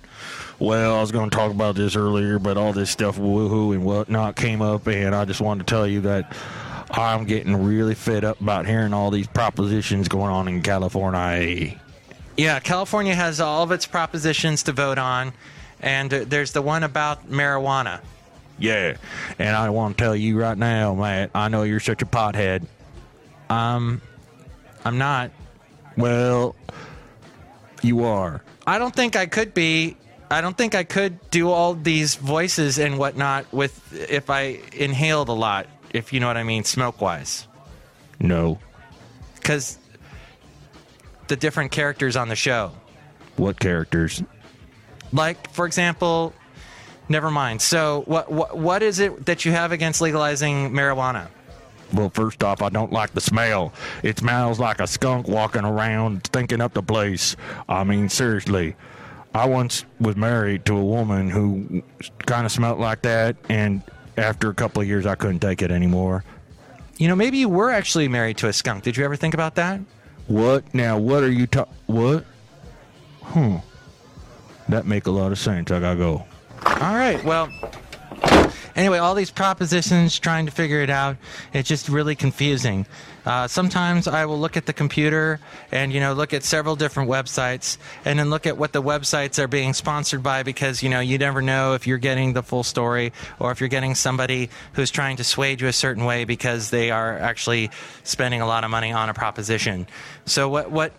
Well, 0.58 0.94
I 0.94 1.00
was 1.00 1.10
going 1.10 1.30
to 1.30 1.36
talk 1.36 1.50
about 1.50 1.74
this 1.74 1.96
earlier, 1.96 2.38
but 2.38 2.56
all 2.56 2.72
this 2.72 2.90
stuff, 2.90 3.18
woohoo 3.18 3.74
and 3.74 3.84
whatnot, 3.84 4.36
came 4.36 4.62
up, 4.62 4.86
and 4.86 5.14
I 5.14 5.24
just 5.24 5.40
wanted 5.40 5.66
to 5.66 5.70
tell 5.70 5.86
you 5.86 6.02
that 6.02 6.36
I'm 6.90 7.24
getting 7.24 7.56
really 7.64 7.94
fed 7.94 8.24
up 8.24 8.40
about 8.40 8.66
hearing 8.66 8.92
all 8.92 9.10
these 9.10 9.26
propositions 9.26 10.08
going 10.08 10.30
on 10.30 10.46
in 10.48 10.62
California. 10.62 11.80
Yeah, 12.36 12.60
California 12.60 13.14
has 13.14 13.40
all 13.40 13.62
of 13.62 13.72
its 13.72 13.86
propositions 13.86 14.62
to 14.64 14.72
vote 14.72 14.98
on, 14.98 15.32
and 15.80 16.10
there's 16.10 16.52
the 16.52 16.62
one 16.62 16.82
about 16.84 17.30
marijuana. 17.30 18.00
Yeah, 18.58 18.96
and 19.38 19.56
I 19.56 19.70
want 19.70 19.98
to 19.98 20.04
tell 20.04 20.14
you 20.14 20.38
right 20.38 20.56
now, 20.56 20.94
Matt, 20.94 21.30
I 21.34 21.48
know 21.48 21.64
you're 21.64 21.80
such 21.80 22.02
a 22.02 22.06
pothead. 22.06 22.66
Um, 23.50 24.00
I'm 24.84 24.98
not. 24.98 25.30
Well, 25.96 26.54
you 27.82 28.04
are. 28.04 28.42
I 28.66 28.78
don't 28.78 28.94
think 28.94 29.16
I 29.16 29.26
could 29.26 29.54
be. 29.54 29.96
I 30.32 30.40
don't 30.40 30.56
think 30.56 30.74
I 30.74 30.84
could 30.84 31.18
do 31.30 31.50
all 31.50 31.74
these 31.74 32.14
voices 32.14 32.78
and 32.78 32.98
whatnot 32.98 33.52
with 33.52 33.92
if 33.92 34.30
I 34.30 34.60
inhaled 34.72 35.28
a 35.28 35.32
lot, 35.32 35.66
if 35.90 36.12
you 36.12 36.20
know 36.20 36.26
what 36.26 36.36
I 36.36 36.42
mean, 36.42 36.64
smoke 36.64 37.00
wise. 37.00 37.46
No. 38.18 38.58
Because 39.34 39.78
the 41.28 41.36
different 41.36 41.72
characters 41.72 42.16
on 42.16 42.28
the 42.28 42.36
show. 42.36 42.72
What 43.36 43.58
characters? 43.60 44.22
Like, 45.12 45.50
for 45.50 45.66
example, 45.66 46.32
Never 47.08 47.30
mind. 47.30 47.60
So, 47.60 48.04
what, 48.06 48.30
what 48.30 48.56
what 48.56 48.82
is 48.82 48.98
it 48.98 49.26
that 49.26 49.44
you 49.44 49.52
have 49.52 49.72
against 49.72 50.00
legalizing 50.00 50.70
marijuana? 50.70 51.28
Well, 51.92 52.08
first 52.08 52.42
off, 52.42 52.62
I 52.62 52.70
don't 52.70 52.90
like 52.90 53.12
the 53.12 53.20
smell. 53.20 53.74
It 54.02 54.18
smells 54.18 54.58
like 54.58 54.80
a 54.80 54.86
skunk 54.86 55.28
walking 55.28 55.64
around, 55.64 56.24
stinking 56.26 56.62
up 56.62 56.72
the 56.72 56.82
place. 56.82 57.36
I 57.68 57.84
mean, 57.84 58.08
seriously. 58.08 58.76
I 59.34 59.46
once 59.46 59.84
was 59.98 60.16
married 60.16 60.66
to 60.66 60.76
a 60.76 60.84
woman 60.84 61.30
who 61.30 61.82
kind 62.26 62.44
of 62.44 62.52
smelled 62.52 62.78
like 62.78 63.02
that, 63.02 63.36
and 63.48 63.82
after 64.16 64.50
a 64.50 64.54
couple 64.54 64.82
of 64.82 64.88
years, 64.88 65.06
I 65.06 65.14
couldn't 65.14 65.40
take 65.40 65.62
it 65.62 65.70
anymore. 65.70 66.24
You 66.98 67.08
know, 67.08 67.16
maybe 67.16 67.38
you 67.38 67.48
were 67.48 67.70
actually 67.70 68.08
married 68.08 68.36
to 68.38 68.48
a 68.48 68.52
skunk. 68.52 68.84
Did 68.84 68.96
you 68.96 69.04
ever 69.04 69.16
think 69.16 69.34
about 69.34 69.54
that? 69.54 69.80
What? 70.26 70.72
Now, 70.74 70.98
what 70.98 71.22
are 71.22 71.30
you 71.30 71.46
talking? 71.46 71.74
What? 71.86 72.24
Hmm. 73.22 73.56
That 74.68 74.86
make 74.86 75.06
a 75.06 75.10
lot 75.10 75.32
of 75.32 75.38
sense. 75.38 75.70
I 75.70 75.80
gotta 75.80 75.98
go. 75.98 76.24
All 76.64 76.94
right. 76.94 77.22
Well, 77.24 77.48
anyway, 78.76 78.98
all 78.98 79.14
these 79.14 79.30
propositions, 79.30 80.18
trying 80.18 80.46
to 80.46 80.52
figure 80.52 80.80
it 80.80 80.90
out, 80.90 81.16
it's 81.52 81.68
just 81.68 81.88
really 81.88 82.14
confusing. 82.14 82.87
Uh, 83.24 83.46
sometimes 83.46 84.08
I 84.08 84.26
will 84.26 84.38
look 84.38 84.56
at 84.56 84.66
the 84.66 84.72
computer 84.72 85.38
and, 85.70 85.92
you 85.92 86.00
know, 86.00 86.12
look 86.12 86.32
at 86.32 86.42
several 86.42 86.74
different 86.74 87.08
websites 87.08 87.78
and 88.04 88.18
then 88.18 88.30
look 88.30 88.46
at 88.46 88.58
what 88.58 88.72
the 88.72 88.82
websites 88.82 89.38
are 89.38 89.46
being 89.46 89.74
sponsored 89.74 90.22
by 90.22 90.42
because, 90.42 90.82
you 90.82 90.88
know, 90.88 91.00
you 91.00 91.18
never 91.18 91.40
know 91.40 91.74
if 91.74 91.87
you're 91.87 91.98
getting 91.98 92.32
the 92.32 92.42
full 92.42 92.64
story 92.64 93.12
or 93.38 93.52
if 93.52 93.61
you're 93.61 93.68
getting 93.68 93.94
somebody 93.94 94.50
who's 94.72 94.90
trying 94.90 95.16
to 95.16 95.24
sway 95.24 95.56
you 95.58 95.68
a 95.68 95.72
certain 95.72 96.04
way 96.04 96.24
because 96.24 96.70
they 96.70 96.90
are 96.90 97.16
actually 97.18 97.70
spending 98.02 98.40
a 98.40 98.46
lot 98.46 98.64
of 98.64 98.70
money 98.70 98.90
on 98.90 99.08
a 99.08 99.14
proposition. 99.14 99.87
So, 100.26 100.48
what, 100.48 100.70
what, 100.70 100.92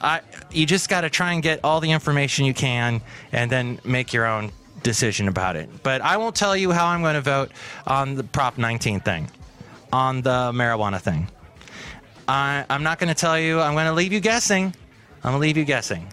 I, 0.00 0.20
you 0.50 0.66
just 0.66 0.88
got 0.88 1.02
to 1.02 1.10
try 1.10 1.32
and 1.32 1.42
get 1.42 1.60
all 1.62 1.80
the 1.80 1.92
information 1.92 2.44
you 2.44 2.54
can 2.54 3.02
and 3.30 3.50
then 3.50 3.78
make 3.84 4.12
your 4.12 4.26
own 4.26 4.50
decision 4.82 5.28
about 5.28 5.56
it. 5.56 5.68
But 5.82 6.00
I 6.00 6.16
won't 6.16 6.34
tell 6.34 6.56
you 6.56 6.72
how 6.72 6.86
I'm 6.86 7.02
going 7.02 7.14
to 7.14 7.20
vote 7.20 7.50
on 7.86 8.14
the 8.14 8.24
Prop 8.24 8.58
19 8.58 9.00
thing, 9.00 9.30
on 9.92 10.22
the 10.22 10.52
marijuana 10.52 11.00
thing. 11.00 11.28
I, 12.28 12.64
I'm 12.70 12.82
not 12.82 12.98
going 12.98 13.08
to 13.08 13.14
tell 13.14 13.38
you. 13.38 13.60
I'm 13.60 13.74
going 13.74 13.86
to 13.86 13.92
leave 13.92 14.12
you 14.12 14.20
guessing. 14.20 14.74
I'm 15.24 15.32
going 15.32 15.34
to 15.34 15.38
leave 15.40 15.56
you 15.56 15.64
guessing. 15.64 16.08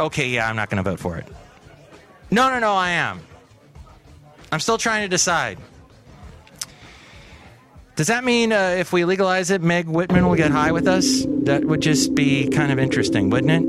Okay, 0.00 0.28
yeah, 0.28 0.48
I'm 0.48 0.56
not 0.56 0.70
going 0.70 0.82
to 0.82 0.88
vote 0.88 1.00
for 1.00 1.16
it. 1.16 1.26
No, 2.30 2.50
no, 2.50 2.58
no, 2.58 2.72
I 2.74 2.90
am. 2.90 3.20
I'm 4.52 4.60
still 4.60 4.78
trying 4.78 5.02
to 5.02 5.08
decide. 5.08 5.58
Does 7.96 8.06
that 8.06 8.22
mean 8.22 8.52
uh, 8.52 8.76
if 8.78 8.92
we 8.92 9.04
legalize 9.04 9.50
it, 9.50 9.60
Meg 9.60 9.88
Whitman 9.88 10.26
will 10.26 10.36
get 10.36 10.52
high 10.52 10.70
with 10.70 10.86
us? 10.86 11.26
That 11.26 11.64
would 11.64 11.80
just 11.80 12.14
be 12.14 12.48
kind 12.48 12.70
of 12.70 12.78
interesting, 12.78 13.28
wouldn't 13.28 13.50
it? 13.50 13.67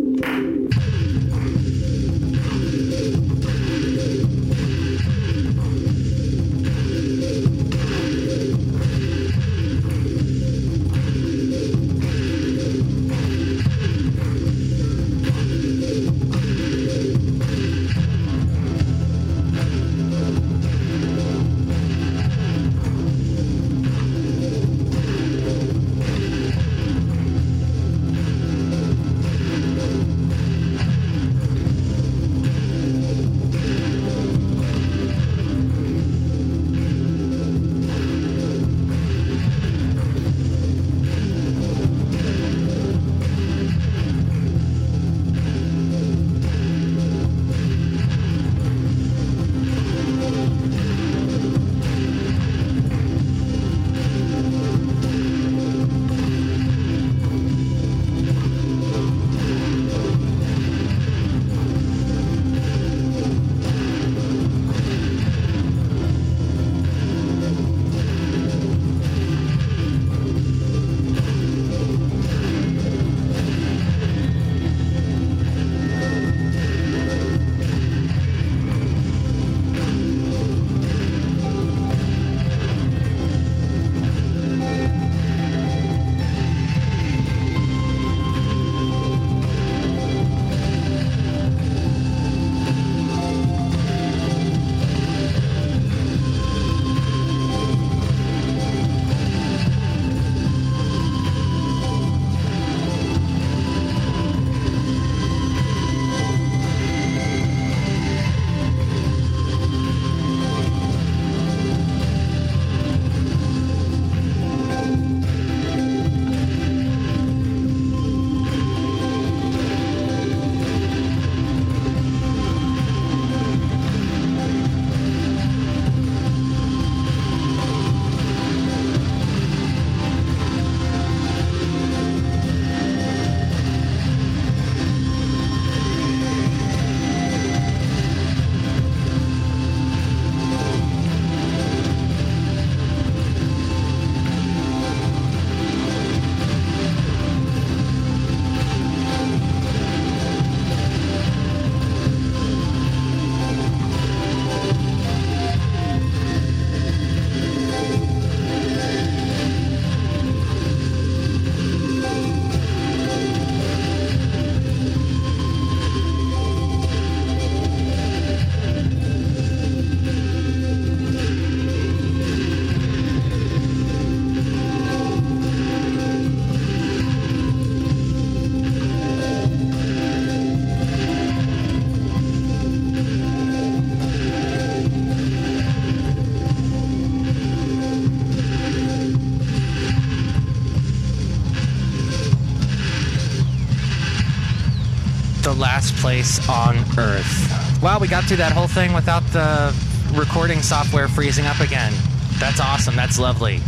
Place 195.97 196.47
on 196.49 196.77
Earth. 196.97 197.81
Wow, 197.81 197.99
we 197.99 198.07
got 198.07 198.23
through 198.25 198.37
that 198.37 198.51
whole 198.51 198.67
thing 198.67 198.93
without 198.93 199.23
the 199.31 199.73
recording 200.13 200.61
software 200.61 201.07
freezing 201.07 201.45
up 201.45 201.59
again. 201.59 201.93
That's 202.39 202.59
awesome. 202.59 202.95
That's 202.95 203.19
lovely. 203.19 203.61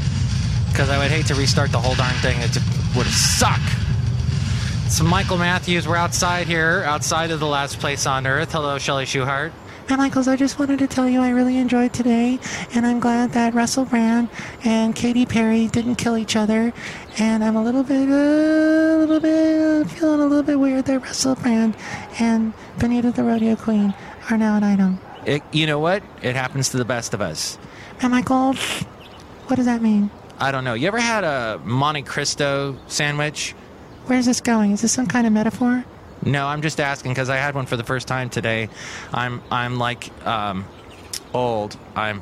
Because 0.69 0.89
I 0.89 0.97
would 0.97 1.12
hate 1.12 1.25
to 1.27 1.36
restart 1.36 1.71
the 1.71 1.79
whole 1.79 1.95
darn 1.95 2.15
thing. 2.15 2.39
It 2.41 2.57
would 2.95 3.07
suck. 3.07 3.62
So 4.89 5.03
Michael 5.03 5.38
Matthews. 5.38 5.88
We're 5.88 5.95
outside 5.95 6.47
here, 6.47 6.84
outside 6.86 7.31
of 7.31 7.39
the 7.39 7.47
last 7.47 7.79
place 7.79 8.05
on 8.05 8.27
earth. 8.27 8.51
Hello, 8.51 8.77
Shelley 8.77 9.05
Schuhart. 9.05 9.51
Hi, 9.91 9.97
Michaels. 9.97 10.30
I 10.30 10.38
just 10.38 10.58
wanted 10.58 10.80
to 10.80 10.88
tell 10.88 11.10
you 11.10 11.19
I 11.19 11.32
really 11.32 11.58
enjoyed 11.58 11.91
today, 11.91 12.39
and 12.73 12.86
I'm 12.86 13.01
glad 13.01 13.34
that 13.34 13.54
Russell 13.54 13.84
Brand 13.84 14.30
and 14.63 14.95
Katy 14.95 15.25
Perry 15.25 15.67
didn't 15.67 15.95
kill 15.95 16.15
each 16.15 16.38
other. 16.38 16.71
And 17.17 17.43
I'm 17.43 17.58
a 17.58 17.62
little 17.62 17.84
bit, 17.84 18.08
uh, 18.08 18.13
a 18.13 18.97
little 18.99 19.19
bit, 19.19 19.89
feeling 19.89 20.21
a 20.21 20.25
little 20.25 20.43
bit 20.43 20.58
weird 20.58 20.86
that 20.86 20.99
Russell 20.99 21.36
Brand 21.36 21.75
and 22.19 22.54
Benita 22.80 23.12
the 23.12 23.21
Rodeo 23.21 23.58
Queen 23.58 23.93
are 24.30 24.38
now 24.38 24.56
an 24.56 24.63
item. 24.63 24.97
It, 25.25 25.43
you 25.51 25.67
know 25.67 25.80
what? 25.80 26.04
It 26.21 26.38
happens 26.38 26.69
to 26.69 26.77
the 26.77 26.86
best 26.86 27.13
of 27.13 27.19
us. 27.19 27.58
And 27.99 28.12
Michael, 28.12 28.54
what 29.47 29.58
does 29.58 29.65
that 29.65 29.82
mean? 29.82 30.10
I 30.39 30.54
don't 30.54 30.63
know. 30.63 30.73
You 30.73 30.88
ever 30.88 31.01
had 31.01 31.25
a 31.25 31.60
Monte 31.65 32.04
Cristo 32.04 32.77
sandwich? 32.88 33.56
Where's 34.06 34.25
this 34.25 34.39
going? 34.39 34.71
Is 34.71 34.83
this 34.83 34.94
some 34.94 35.08
kind 35.08 35.27
of 35.27 35.33
metaphor? 35.33 35.83
No, 36.24 36.46
I'm 36.48 36.62
just 36.62 36.80
asking 36.80 37.12
because 37.12 37.30
I 37.30 37.38
had 37.38 37.56
one 37.56 37.65
for 37.65 37.78
the 37.78 37.84
first 37.84 38.08
time 38.08 38.30
today. 38.30 38.69
I'm 39.13 39.42
I'm 39.52 39.78
like 39.78 40.12
um, 40.26 40.65
old. 41.34 41.78
I'm 41.96 42.22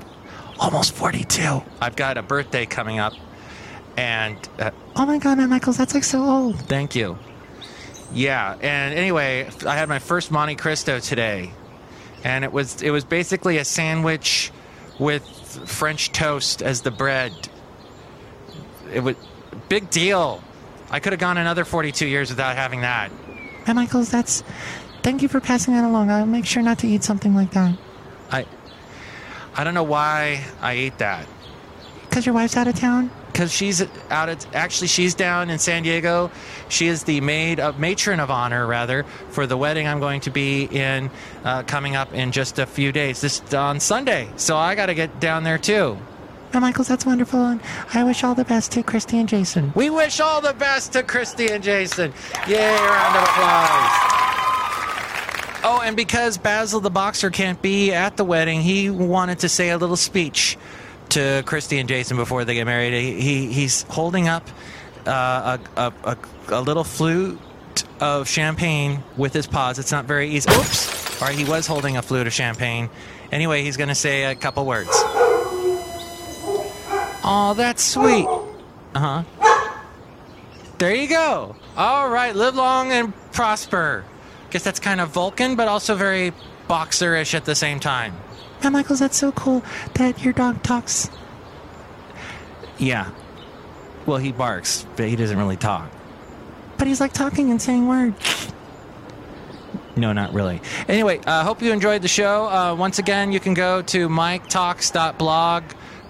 almost 0.60 0.94
42. 0.94 1.62
I've 1.82 1.96
got 1.96 2.18
a 2.18 2.22
birthday 2.22 2.66
coming 2.66 3.00
up, 3.00 3.14
and 3.98 4.38
uh, 4.60 4.72
Oh 4.96 5.06
my 5.06 5.18
God, 5.18 5.38
Matt 5.38 5.50
Michaels, 5.50 5.78
that's 5.78 5.94
like 5.94 6.04
so 6.04 6.24
old. 6.24 6.60
thank 6.62 6.96
you. 6.96 7.18
Yeah, 8.14 8.56
and 8.62 8.94
anyway, 8.98 9.50
I 9.68 9.76
had 9.76 9.88
my 9.88 10.00
first 10.00 10.32
Monte 10.32 10.56
Cristo 10.56 11.00
today, 11.00 11.52
and 12.24 12.44
it 12.44 12.52
was 12.52 12.82
it 12.82 12.92
was 12.92 13.04
basically 13.06 13.58
a 13.58 13.66
sandwich 13.66 14.52
with 14.98 15.24
French 15.68 16.12
toast 16.12 16.62
as 16.62 16.82
the 16.82 16.92
bread. 16.92 17.34
It 18.94 19.02
was 19.02 19.16
big 19.68 19.90
deal. 19.90 20.42
I 20.90 21.00
could 21.00 21.14
have 21.14 21.20
gone 21.20 21.38
another 21.38 21.66
42 21.66 22.08
years 22.08 22.30
without 22.32 22.56
having 22.56 22.82
that. 22.82 23.12
Matt 23.68 23.76
Michaels, 23.76 24.10
that's. 24.10 24.44
Thank 25.02 25.22
you 25.22 25.30
for 25.30 25.40
passing 25.40 25.74
that 25.76 25.86
along. 25.86 26.12
I'll 26.12 26.26
make 26.26 26.46
sure 26.46 26.62
not 26.62 26.80
to 26.80 26.88
eat 26.88 27.04
something 27.04 27.34
like 27.34 27.52
that. 27.52 27.78
I 28.32 28.46
I 29.56 29.64
don't 29.64 29.74
know 29.74 29.84
why 29.84 30.44
I 30.62 30.74
ate 30.74 30.98
that. 30.98 31.26
Because 32.10 32.26
your 32.26 32.36
wife's 32.36 32.58
out 32.58 32.68
of 32.68 32.76
town? 32.76 33.12
Because 33.28 33.54
she's 33.54 33.82
out 34.10 34.28
at 34.28 34.56
actually 34.56 34.88
she's 34.88 35.14
down 35.14 35.50
in 35.50 35.60
San 35.60 35.84
Diego. 35.84 36.32
She 36.68 36.88
is 36.88 37.04
the 37.04 37.22
maid 37.22 37.60
of 37.60 37.80
matron 37.80 38.20
of 38.20 38.30
honor 38.30 38.66
rather 38.68 39.04
for 39.30 39.48
the 39.48 39.56
wedding 39.56 39.88
I'm 39.88 40.00
going 40.00 40.22
to 40.22 40.32
be 40.32 40.64
in 40.66 41.10
uh, 41.46 41.64
coming 41.64 41.96
up 41.96 42.14
in 42.14 42.32
just 42.32 42.60
a 42.60 42.66
few 42.66 42.92
days. 42.92 43.22
This 43.22 43.54
on 43.54 43.80
Sunday, 43.80 44.30
so 44.36 44.58
I 44.58 44.76
got 44.76 44.88
to 44.88 44.96
get 44.96 45.20
down 45.20 45.44
there 45.44 45.58
too. 45.58 45.98
Matt 46.54 46.62
Michaels, 46.62 46.88
that's 46.88 47.06
wonderful. 47.06 47.46
And 47.46 47.62
I 47.94 48.04
wish 48.04 48.24
all 48.24 48.36
the 48.36 48.46
best 48.46 48.72
to 48.74 48.84
Christy 48.84 49.20
and 49.20 49.30
Jason. 49.30 49.72
We 49.76 49.90
wish 49.90 50.20
all 50.20 50.42
the 50.42 50.54
best 50.54 50.94
to 50.94 51.04
Christy 51.04 51.48
and 51.50 51.64
Jason. 51.64 52.14
Yay! 52.48 52.76
Round 52.76 53.16
of 53.16 53.24
applause. 53.24 54.16
Oh, 55.62 55.82
and 55.84 55.96
because 55.96 56.38
Basil 56.38 56.80
the 56.80 56.90
boxer 56.90 57.30
can't 57.30 57.62
be 57.62 57.92
at 57.92 58.18
the 58.18 58.24
wedding, 58.24 58.62
he 58.62 58.90
wanted 58.90 59.40
to 59.40 59.50
say 59.50 59.70
a 59.70 59.78
little 59.78 59.98
speech 59.98 60.58
to 61.10 61.44
Christy 61.46 61.80
and 61.80 61.90
Jason 61.90 62.18
before 62.18 62.46
they 62.46 62.54
get 62.54 62.66
married. 62.66 62.94
He, 62.94 63.20
he 63.20 63.54
he's 63.54 63.84
holding 63.84 64.28
up 64.28 64.48
uh, 65.06 65.58
a, 65.76 65.82
a, 65.82 65.94
a 66.04 66.18
a 66.50 66.62
little 66.62 66.84
flute 66.84 67.40
of 68.00 68.28
champagne 68.28 69.04
with 69.18 69.34
his 69.34 69.48
paws. 69.48 69.80
It's 69.80 69.92
not 69.92 70.06
very 70.06 70.30
easy. 70.30 70.50
Oops! 70.52 71.22
All 71.22 71.28
right, 71.28 71.38
he 71.38 71.46
was 71.46 71.68
holding 71.68 71.98
a 71.98 72.02
flute 72.02 72.28
of 72.28 72.34
champagne. 72.34 72.90
Anyway, 73.32 73.64
he's 73.64 73.78
going 73.78 73.90
to 73.90 73.96
say 73.96 74.24
a 74.24 74.36
couple 74.36 74.66
words. 74.66 74.90
Oh, 77.32 77.54
that's 77.54 77.84
sweet. 77.84 78.26
Uh 78.96 79.24
huh. 79.24 79.24
There 80.80 80.96
you 80.96 81.08
go. 81.08 81.56
All 81.78 82.10
right, 82.10 82.36
live 82.36 82.56
long 82.56 82.92
and 82.92 83.14
prosper. 83.34 84.04
Guess 84.50 84.64
that's 84.64 84.80
kind 84.80 85.00
of 85.00 85.10
Vulcan, 85.10 85.56
but 85.56 85.68
also 85.68 85.94
very 85.94 86.34
boxerish 86.68 87.36
at 87.36 87.46
the 87.46 87.54
same 87.54 87.80
time. 87.80 88.16
Matt 88.64 88.72
Michaels, 88.74 88.98
that's 88.98 89.16
so 89.16 89.32
cool 89.34 89.64
that 89.94 90.24
your 90.24 90.34
dog 90.34 90.64
talks. 90.64 91.08
Yeah. 92.80 93.12
Well, 94.08 94.18
he 94.18 94.32
barks, 94.32 94.88
but 94.96 95.08
he 95.08 95.16
doesn't 95.16 95.38
really 95.38 95.56
talk. 95.56 95.92
But 96.80 96.88
he's 96.88 97.00
like 97.00 97.14
talking 97.14 97.52
and 97.52 97.62
saying 97.62 97.88
words. 97.88 98.52
No, 99.96 100.14
not 100.14 100.34
really. 100.34 100.62
Anyway, 100.88 101.20
I 101.28 101.42
uh, 101.42 101.44
hope 101.44 101.62
you 101.62 101.72
enjoyed 101.74 102.02
the 102.02 102.08
show. 102.08 102.48
Uh, 102.48 102.74
once 102.74 102.98
again, 102.98 103.32
you 103.32 103.40
can 103.40 103.54
go 103.54 103.84
to 103.84 104.10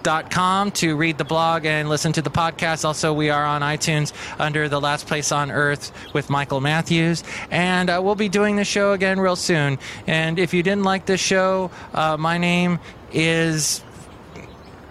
miketalks.blog.com 0.00 0.70
to 0.72 0.96
read 0.96 1.18
the 1.18 1.24
blog 1.24 1.64
and 1.64 1.88
listen 1.88 2.12
to 2.12 2.22
the 2.22 2.30
podcast. 2.30 2.84
Also, 2.84 3.12
we 3.12 3.30
are 3.30 3.44
on 3.44 3.62
iTunes 3.62 4.12
under 4.38 4.68
The 4.68 4.80
Last 4.80 5.06
Place 5.06 5.32
on 5.32 5.50
Earth 5.50 5.92
with 6.14 6.30
Michael 6.30 6.60
Matthews. 6.60 7.22
And 7.50 7.90
uh, 7.90 8.00
we'll 8.02 8.14
be 8.14 8.28
doing 8.28 8.56
the 8.56 8.64
show 8.64 8.92
again 8.92 9.20
real 9.20 9.36
soon. 9.36 9.78
And 10.06 10.38
if 10.38 10.54
you 10.54 10.62
didn't 10.62 10.84
like 10.84 11.06
this 11.06 11.20
show, 11.20 11.70
uh, 11.94 12.16
my 12.18 12.38
name 12.38 12.78
is 13.12 13.82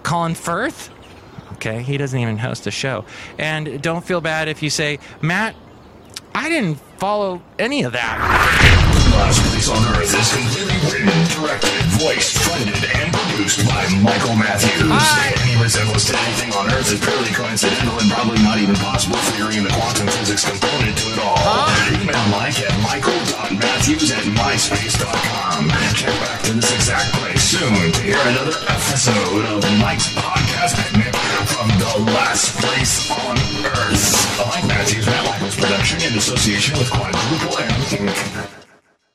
Colin 0.04 0.36
Firth. 0.36 0.90
Okay, 1.54 1.84
he 1.84 1.98
doesn't 1.98 2.20
even 2.20 2.38
host 2.38 2.68
a 2.68 2.72
show. 2.72 3.06
And 3.38 3.82
don't 3.82 4.06
feel 4.06 4.22
bad 4.22 4.48
if 4.48 4.64
you 4.64 4.70
say, 4.70 5.00
Matt, 5.22 5.56
I 6.34 6.48
didn't 6.48 6.76
follow 6.98 7.42
any 7.58 7.84
of 7.84 7.94
that. 7.94 9.49
On 9.68 9.84
Earth 10.00 10.16
is 10.16 10.32
completely 10.32 10.80
written, 10.88 11.12
directed, 11.36 11.84
voiced, 12.00 12.40
funded, 12.48 12.80
and 12.96 13.12
produced 13.12 13.60
by 13.68 13.84
Michael 14.00 14.40
Matthews. 14.40 14.88
Hi. 14.88 15.36
Any 15.44 15.60
resemblance 15.60 16.08
to 16.08 16.16
anything 16.16 16.56
on 16.56 16.72
Earth 16.72 16.88
is 16.88 17.04
purely 17.04 17.28
coincidental 17.36 17.92
and 18.00 18.08
probably 18.08 18.40
not 18.40 18.56
even 18.64 18.80
possible 18.80 19.20
figuring 19.36 19.68
the 19.68 19.74
quantum 19.76 20.08
physics 20.16 20.48
component 20.48 20.96
to 20.96 21.12
it 21.12 21.20
all. 21.20 21.36
Email 21.92 22.24
Mike 22.32 22.56
at 22.64 22.72
michael.matthews 22.88 24.16
at 24.16 24.24
myspace.com. 24.32 25.68
Check 25.92 26.16
back 26.24 26.40
to 26.48 26.56
this 26.56 26.72
exact 26.72 27.12
place 27.20 27.44
soon 27.44 27.92
to 27.92 28.00
hear 28.00 28.22
another 28.32 28.56
episode 28.64 29.44
of 29.44 29.60
Mike's 29.84 30.08
Podcast 30.16 30.80
Picnic 30.88 31.12
from 31.52 31.68
the 31.84 32.16
last 32.16 32.56
place 32.64 33.12
on 33.12 33.36
Earth. 33.76 34.08
Mike 34.40 34.72
Matthews 34.72 35.04
Matt 35.04 35.28
Michaels 35.28 35.60
production 35.60 36.00
in 36.08 36.16
association 36.16 36.80
with 36.80 36.88
Quadruple 36.88 37.60
M. 37.60 38.69